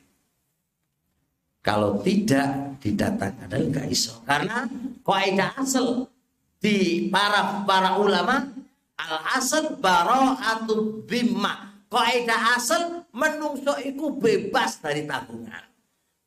[1.63, 4.23] Kalau tidak didatangkan dalil nggak iso.
[4.23, 4.67] Karena
[5.03, 6.07] kaidah asal
[6.63, 8.47] di para para ulama
[8.99, 11.85] al asal bara'atu bimma.
[11.93, 15.73] Kaidah asal menungso iku bebas dari tanggungan.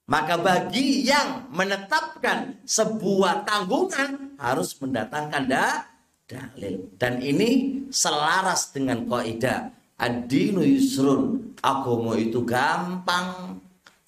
[0.06, 5.90] Maka bagi yang menetapkan sebuah tanggungan harus mendatangkan da,
[6.30, 6.94] dalil.
[6.94, 11.58] Dan ini selaras dengan kaidah ad-dinu yusrun.
[11.66, 13.58] Agama itu gampang.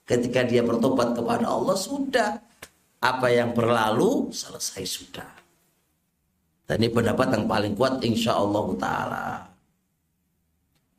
[0.05, 2.45] Ketika dia bertobat kepada Allah sudah.
[3.01, 5.29] Apa yang berlalu selesai sudah.
[6.67, 9.27] Dan ini pendapat yang paling kuat insya Allah taala.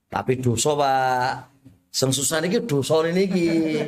[0.08, 1.48] Tapi dosa pak,
[1.88, 3.80] Sing susah niki dosa niki.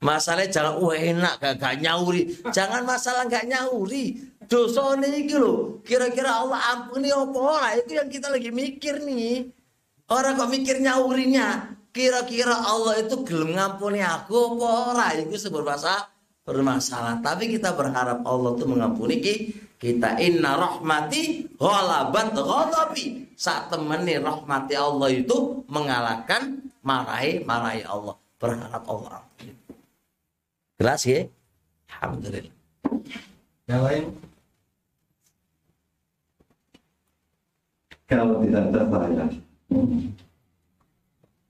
[0.00, 2.32] Masalahnya jangan wah enak gak, gak nyauri.
[2.54, 4.18] Jangan masalah gak nyauri.
[4.46, 5.82] Dosa niki lho.
[5.82, 7.68] Kira-kira Allah ampuni apa ora?
[7.74, 9.50] Itu yang kita lagi mikir nih.
[10.06, 11.76] Orang kok mikir nyaurinya.
[11.90, 15.06] Kira-kira Allah itu gelem ngampuni aku apa ora?
[15.18, 15.76] Itu sebuah
[16.46, 17.20] bermasalah.
[17.26, 19.65] Tapi kita berharap Allah itu mengampuni kita.
[19.82, 23.28] Inna rahmati ghalabat ghadabi.
[23.36, 28.16] Saat temani rahmati Allah itu mengalahkan marahi marahi Allah.
[28.40, 29.20] Berharap Allah.
[30.80, 31.28] Jelas ya?
[31.88, 32.54] Alhamdulillah.
[33.68, 34.04] Yang lain?
[38.06, 39.26] Kalau tidak ada saya,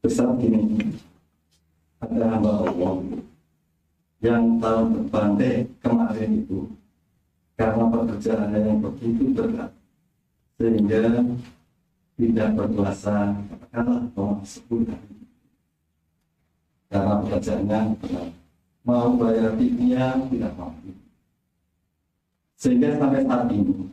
[0.00, 0.62] besar gini,
[2.00, 2.96] ada hamba Allah
[4.24, 6.64] yang tahun depan eh kemarin itu
[7.57, 9.72] karena pekerjaannya yang begitu berat
[10.61, 11.00] sehingga
[12.16, 15.16] tidak berpuasa katakanlah selama hari
[16.86, 18.30] karena pekerjaannya berat.
[18.86, 20.94] Mau bayar fidyah tidak mampu.
[22.57, 23.90] Sehingga sampai saat ini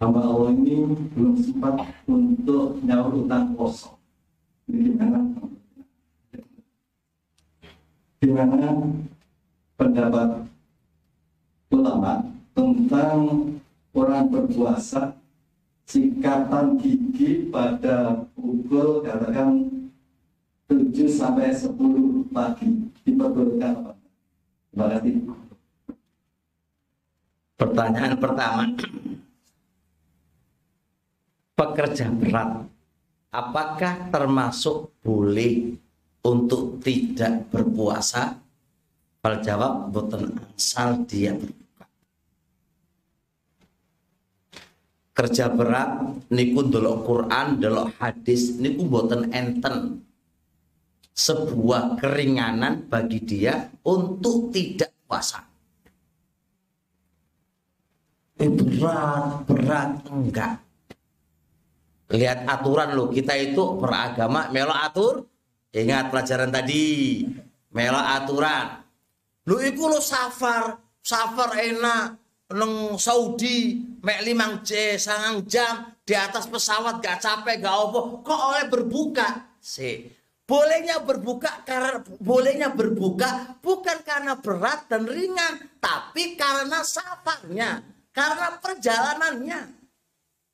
[0.00, 3.94] hamba Allah ini belum sempat untuk nyaur utang kosong.
[4.72, 5.18] Ini gimana?
[8.24, 8.68] Gimana
[9.76, 10.28] pendapat
[11.68, 13.50] ulama tentang
[13.92, 15.18] orang berpuasa
[15.84, 19.68] sikatan gigi pada pukul katakan
[20.70, 23.92] 7 sampai 10 pagi diperbolehkan apa?
[24.72, 25.14] Terima kasih.
[27.54, 28.62] Pertanyaan pertama.
[31.54, 32.66] Pekerja berat
[33.34, 35.74] apakah termasuk boleh
[36.22, 38.38] untuk tidak berpuasa?
[39.18, 41.63] Fal jawab boten asal dia berbuka.
[45.14, 46.02] Kerja berat
[46.34, 50.02] niku ndelok Quran, ndelok hadis niku boten enten.
[51.14, 55.46] Sebuah keringanan bagi dia untuk tidak puasa.
[58.42, 60.58] Eh, berat, berat enggak.
[62.10, 65.22] Lihat aturan lo, kita itu beragama melo atur.
[65.70, 67.22] Ingat pelajaran tadi,
[67.70, 68.82] melo aturan.
[69.46, 72.18] Lu iku lo safar, safar enak
[72.50, 75.74] neng Saudi mek limang j sangang jam
[76.04, 79.56] di atas pesawat gak capek gak opo kok oleh berbuka?
[79.58, 80.12] Sih
[80.44, 87.80] bolehnya berbuka karena bolehnya berbuka bukan karena berat dan ringan tapi karena safarnya
[88.14, 89.60] karena perjalanannya.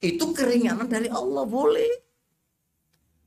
[0.01, 1.93] Itu keringanan dari Allah boleh.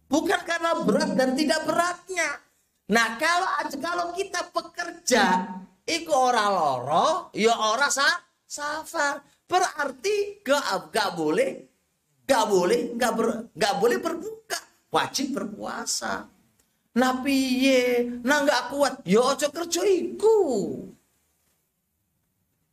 [0.10, 2.42] Bukan karena berat dan tidak beratnya.
[2.90, 5.26] Nah kalau kalau kita bekerja
[5.86, 8.10] iku ora loro ya ora sa
[8.42, 9.22] safar
[9.54, 11.74] berarti gak gak boleh
[12.24, 14.60] gak boleh gak ber, gak boleh berbuka.
[14.94, 16.30] Wajib berpuasa.
[16.94, 18.06] Nah piye?
[18.22, 18.94] Nah gak kuat.
[19.06, 20.38] Ya ojo kerja iku.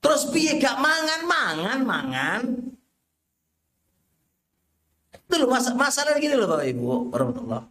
[0.01, 0.61] Terus piye?
[0.61, 1.21] Gak mangan?
[1.25, 2.43] Mangan mangan.
[5.17, 7.63] Itu loh mas masalah gini loh Bapak Ibu warahmatullah.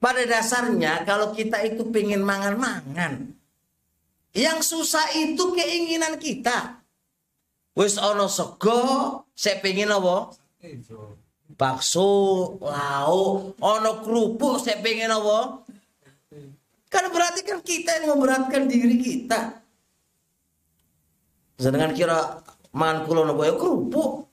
[0.00, 3.36] Pada dasarnya kalau kita itu pengen mangan-mangan
[4.32, 6.79] yang susah itu keinginan kita
[7.74, 8.80] wis ono sego
[9.34, 10.34] saya pengen apa?
[11.54, 12.08] Bakso
[12.60, 15.64] lauk ono kerupuk saya pengen apa?
[16.90, 19.62] Kan berarti kan kita yang memberatkan diri kita.
[21.60, 22.42] Sedangkan kira
[22.74, 23.46] mangan kulo nopo?
[23.46, 24.26] Ya kerupuk.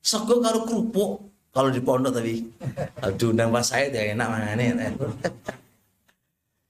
[0.00, 1.10] Sego karo kerupuk.
[1.50, 2.46] Kalau di pondok tapi.
[3.02, 4.92] Aduh nang pas saya dia enak mangannya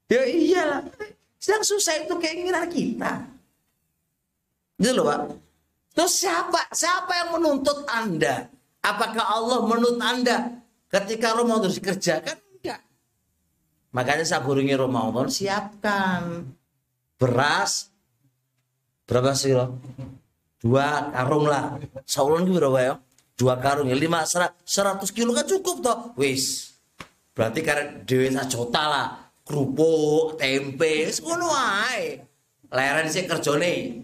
[0.07, 0.81] ya iyalah.
[1.47, 3.23] Yang susah itu keinginan kita.
[4.79, 5.46] Gitu loh pak
[5.97, 6.69] terus siapa?
[6.69, 8.45] Siapa yang menuntut anda?
[8.85, 10.61] Apakah Allah menuntut anda?
[10.93, 12.85] Ketika Ramadan dikerjakan enggak.
[13.97, 16.53] Makanya saat burungnya Ramadan siapkan.
[17.17, 17.89] Beras
[19.09, 19.81] berapa sih lo
[20.61, 21.81] dua karung lah.
[22.05, 22.93] Saulan gitu berapa ya?
[23.33, 25.99] Dua karung ya lima seratus kilo kan cukup toh.
[26.13, 26.77] Wis.
[27.33, 29.07] Berarti karena dewi sajota lah.
[29.47, 32.19] Kerupuk tempe ngono wae
[32.67, 34.03] leren sih kerjone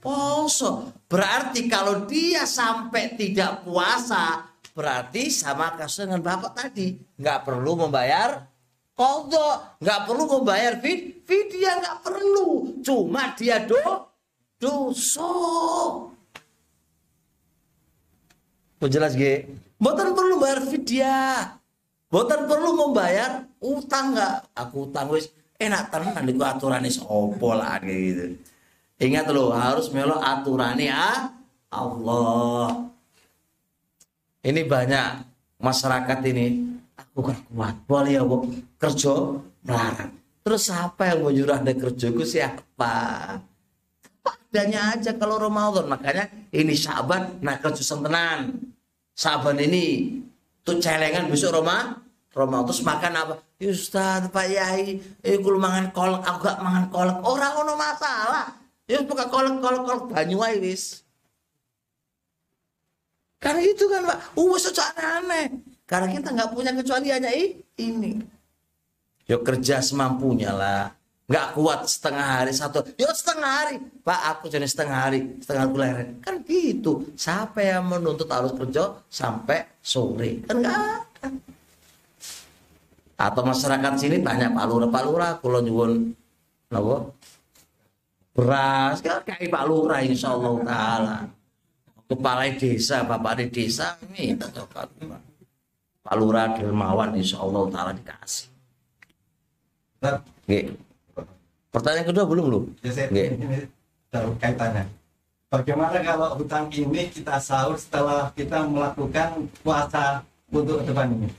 [0.00, 7.86] poso berarti kalau dia sampai tidak puasa berarti sama kasus dengan bapak tadi nggak perlu
[7.86, 8.48] membayar
[8.96, 14.08] kodok nggak perlu membayar vid vidya nggak perlu cuma dia do
[14.56, 15.28] dosa
[18.80, 19.44] Mau jelas ge?
[19.76, 21.52] Botan perlu bayar vidya.
[22.08, 24.56] Botan perlu membayar utang nggak?
[24.56, 25.28] Aku utang wis
[25.60, 28.24] enak tenan iku aturane sapa lah kayak gitu.
[29.00, 31.32] Ingat lo harus melo aturane ah
[31.72, 32.84] Allah.
[34.44, 35.08] Ini banyak
[35.56, 36.46] masyarakat ini
[36.96, 38.44] aku kan kuat boleh ya bu.
[38.76, 40.12] Kerja melarang.
[40.40, 42.96] Terus siapa yang mau nyurah dari kerjaku siapa?
[44.50, 45.86] adanya aja kalau Ramadan.
[45.86, 48.58] Makanya ini Syaban nah kerja tenan
[49.14, 50.10] Saban ini
[50.66, 52.02] tuh celengan besok Roma
[52.34, 53.34] Roma terus makan apa?
[53.62, 57.18] Ya Ustaz Pak Yai eh mangan kolak aku gak mangan kolak.
[57.22, 58.46] Orang ono masalah
[58.90, 59.62] ya buka kolak
[60.10, 61.06] banyu aja wis.
[63.38, 64.18] Karena itu kan Pak.
[64.34, 67.30] Uh secara aneh karena kita nggak punya kecuali hanya
[67.78, 68.20] ini.
[69.30, 70.90] Yuk kerja semampunya lah.
[71.30, 72.82] Nggak kuat setengah hari satu.
[72.98, 73.78] Yo setengah hari.
[74.02, 77.06] Pak aku jadi setengah hari setengah bulan kan gitu.
[77.14, 80.42] Siapa yang menuntut harus kerja sampai sore.
[80.50, 81.00] Kan nggak
[83.20, 86.16] atau masyarakat sini tanya pak lurah pak lurah kalau nyuwun
[86.72, 87.12] nabo
[88.40, 91.18] beras kan kayak Pak Lurah insya Allah taala
[92.08, 94.88] kepala desa bapak di desa ini kita coba
[96.00, 98.48] Pak Lurah Dermawan insya Allah taala dikasih
[100.48, 100.72] Nggih.
[101.68, 103.08] pertanyaan kedua belum belum ya saya
[104.10, 104.84] kaitannya.
[105.50, 111.30] Bagaimana kalau hutang ini kita sahur setelah kita melakukan puasa untuk depan ini?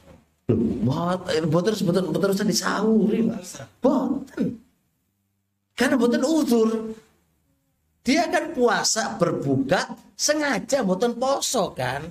[0.83, 3.63] Bot, boten boten boten usah disauri, Mas.
[3.79, 4.59] Boten.
[5.81, 6.93] Karena boten uzur.
[8.05, 12.05] Dia kan puasa berbuka sengaja boten poso kan.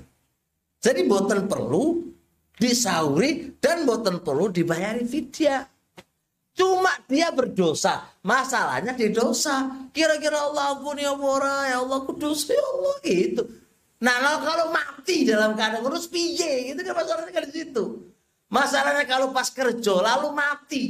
[0.83, 2.03] Jadi boten perlu
[2.59, 5.63] disauri dan boten perlu dibayari fidyah.
[6.51, 8.11] Cuma dia berdosa.
[8.27, 9.87] Masalahnya di dosa.
[9.95, 13.43] Kira-kira Allah ampuni ya ora, ya Allah kudus ya Allah gitu.
[14.03, 17.85] Nah kalau, kalau mati dalam keadaan terus piye gitu kan masalahnya kan di situ.
[18.51, 20.85] Masalahnya kalau pas kerja lalu mati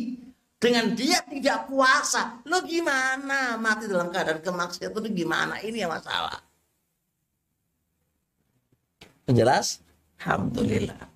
[0.60, 5.56] dengan dia tidak puasa, lo gimana mati dalam keadaan kemaksiatan itu gimana?
[5.64, 6.36] Ini yang masalah.
[9.24, 9.80] Jelas?
[10.20, 11.08] Alhamdulillah.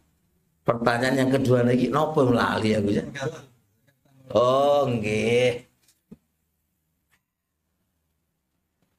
[0.65, 3.05] Pertanyaan yang kedua lagi, nopo lali aku ya?
[4.33, 5.61] Oh, nggih.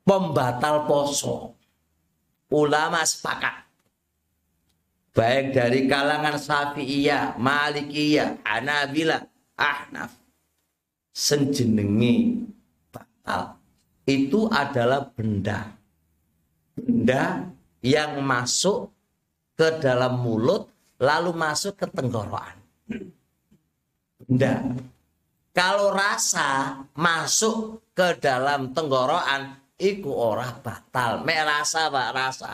[0.06, 1.58] Pembatal poso.
[2.54, 3.66] Ulama sepakat.
[5.18, 9.26] Baik dari kalangan Syafi'iyah, Malikiyah, Hanabilah,
[9.58, 10.25] Ahnaf.
[11.16, 12.44] Senjenengi
[12.92, 13.56] batal.
[14.04, 15.72] Itu adalah benda.
[16.76, 17.48] Benda
[17.80, 18.92] yang masuk
[19.56, 20.68] ke dalam mulut
[21.00, 22.60] lalu masuk ke tenggorokan.
[24.20, 24.76] Benda
[25.56, 32.52] kalau rasa masuk ke dalam tenggorokan iku ora batal mek rasa pak rasa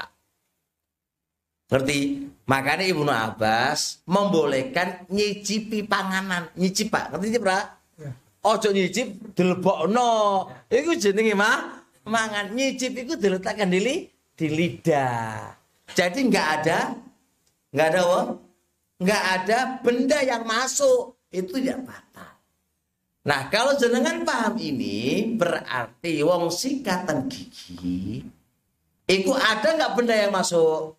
[1.74, 7.81] ngerti makanya Ibnu Abbas membolehkan nyicipi panganan nyicip pak ngerti pak.
[8.46, 10.10] Ojo nyicip dilebokno.
[10.68, 12.54] Iku jenenge mah mangan.
[12.54, 13.96] Nyicip iku diletakkan di li,
[14.34, 15.54] di lidah.
[15.92, 16.80] Jadi nggak ada
[17.72, 18.22] nggak ada apa?
[19.02, 21.18] Nggak ada benda yang masuk.
[21.32, 22.32] Itu tidak batal.
[23.22, 28.26] Nah, kalau jenengan paham ini berarti wong sikatan gigi
[29.12, 30.96] itu ada nggak benda yang masuk?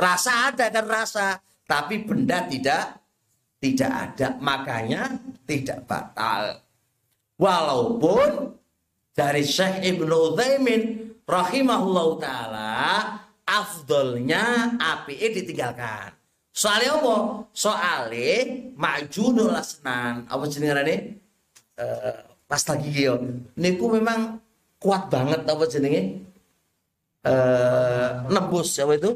[0.00, 1.36] Rasa ada kan rasa,
[1.68, 2.96] tapi benda tidak
[3.60, 4.28] tidak ada.
[4.40, 5.20] Makanya
[5.52, 6.64] tidak batal.
[7.36, 8.56] Walaupun
[9.12, 12.72] dari Syekh Ibnu Utsaimin rahimahullah taala
[13.44, 16.16] afdolnya APE ditinggalkan.
[16.52, 17.16] Soalnya apa?
[17.52, 20.28] Soalnya majunul asnan.
[20.28, 20.96] Apa jenenge ini?
[21.80, 23.16] Eh, pas lagi yo.
[23.56, 24.36] Niku memang
[24.76, 26.20] kuat banget apa jenenge?
[27.24, 29.12] Eh, nembus apa itu?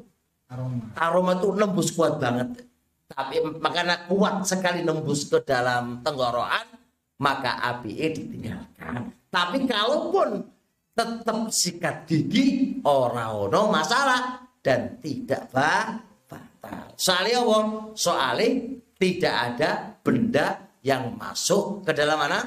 [0.46, 2.64] aroma Aroma itu nembus kuat banget.
[3.06, 6.66] Tapi makanya kuat sekali nembus ke dalam tenggorokan,
[7.22, 9.14] maka APE ditinggalkan.
[9.30, 10.42] Tapi kalaupun
[10.96, 16.98] tetap sikat gigi, ora ono masalah dan tidak ba- batal.
[16.98, 17.58] Soalnya apa?
[17.94, 18.48] Soalnya
[18.98, 19.70] tidak ada
[20.02, 20.46] benda
[20.82, 22.42] yang masuk ke dalam mana?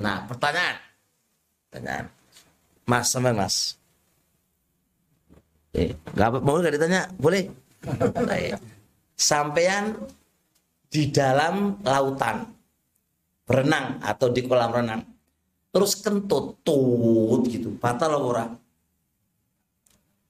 [0.00, 0.76] Nah, pertanyaan.
[1.68, 2.06] Pertanyaan.
[2.86, 3.74] Mas sama Mas.
[5.76, 7.10] Eh, apa mau nggak ditanya?
[7.20, 7.50] Boleh.
[9.16, 9.96] Sampean
[10.92, 12.44] di dalam lautan
[13.48, 15.02] berenang atau di kolam renang
[15.72, 18.48] terus kentut tut gitu batal ora?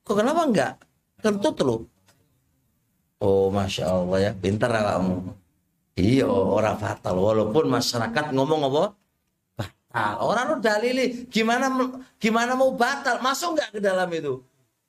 [0.06, 0.72] Kok kenapa enggak?
[1.18, 1.76] Kentut lo
[3.18, 5.34] oh masya allah ya pintar kamu
[5.98, 8.84] iya ora batal walaupun masyarakat ngomong apa?
[9.56, 10.14] Batal.
[10.22, 11.66] Orang udah dalili gimana
[12.22, 13.18] gimana mau batal?
[13.18, 14.44] Masuk nggak ke dalam itu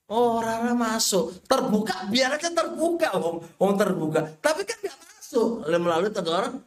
[0.08, 1.44] Oh, Rara masuk.
[1.44, 3.44] Terbuka, biar aja terbuka, Om.
[3.60, 4.24] Om terbuka.
[4.40, 5.68] Tapi kan nggak masuk.
[5.68, 6.64] Melalui tenggorokan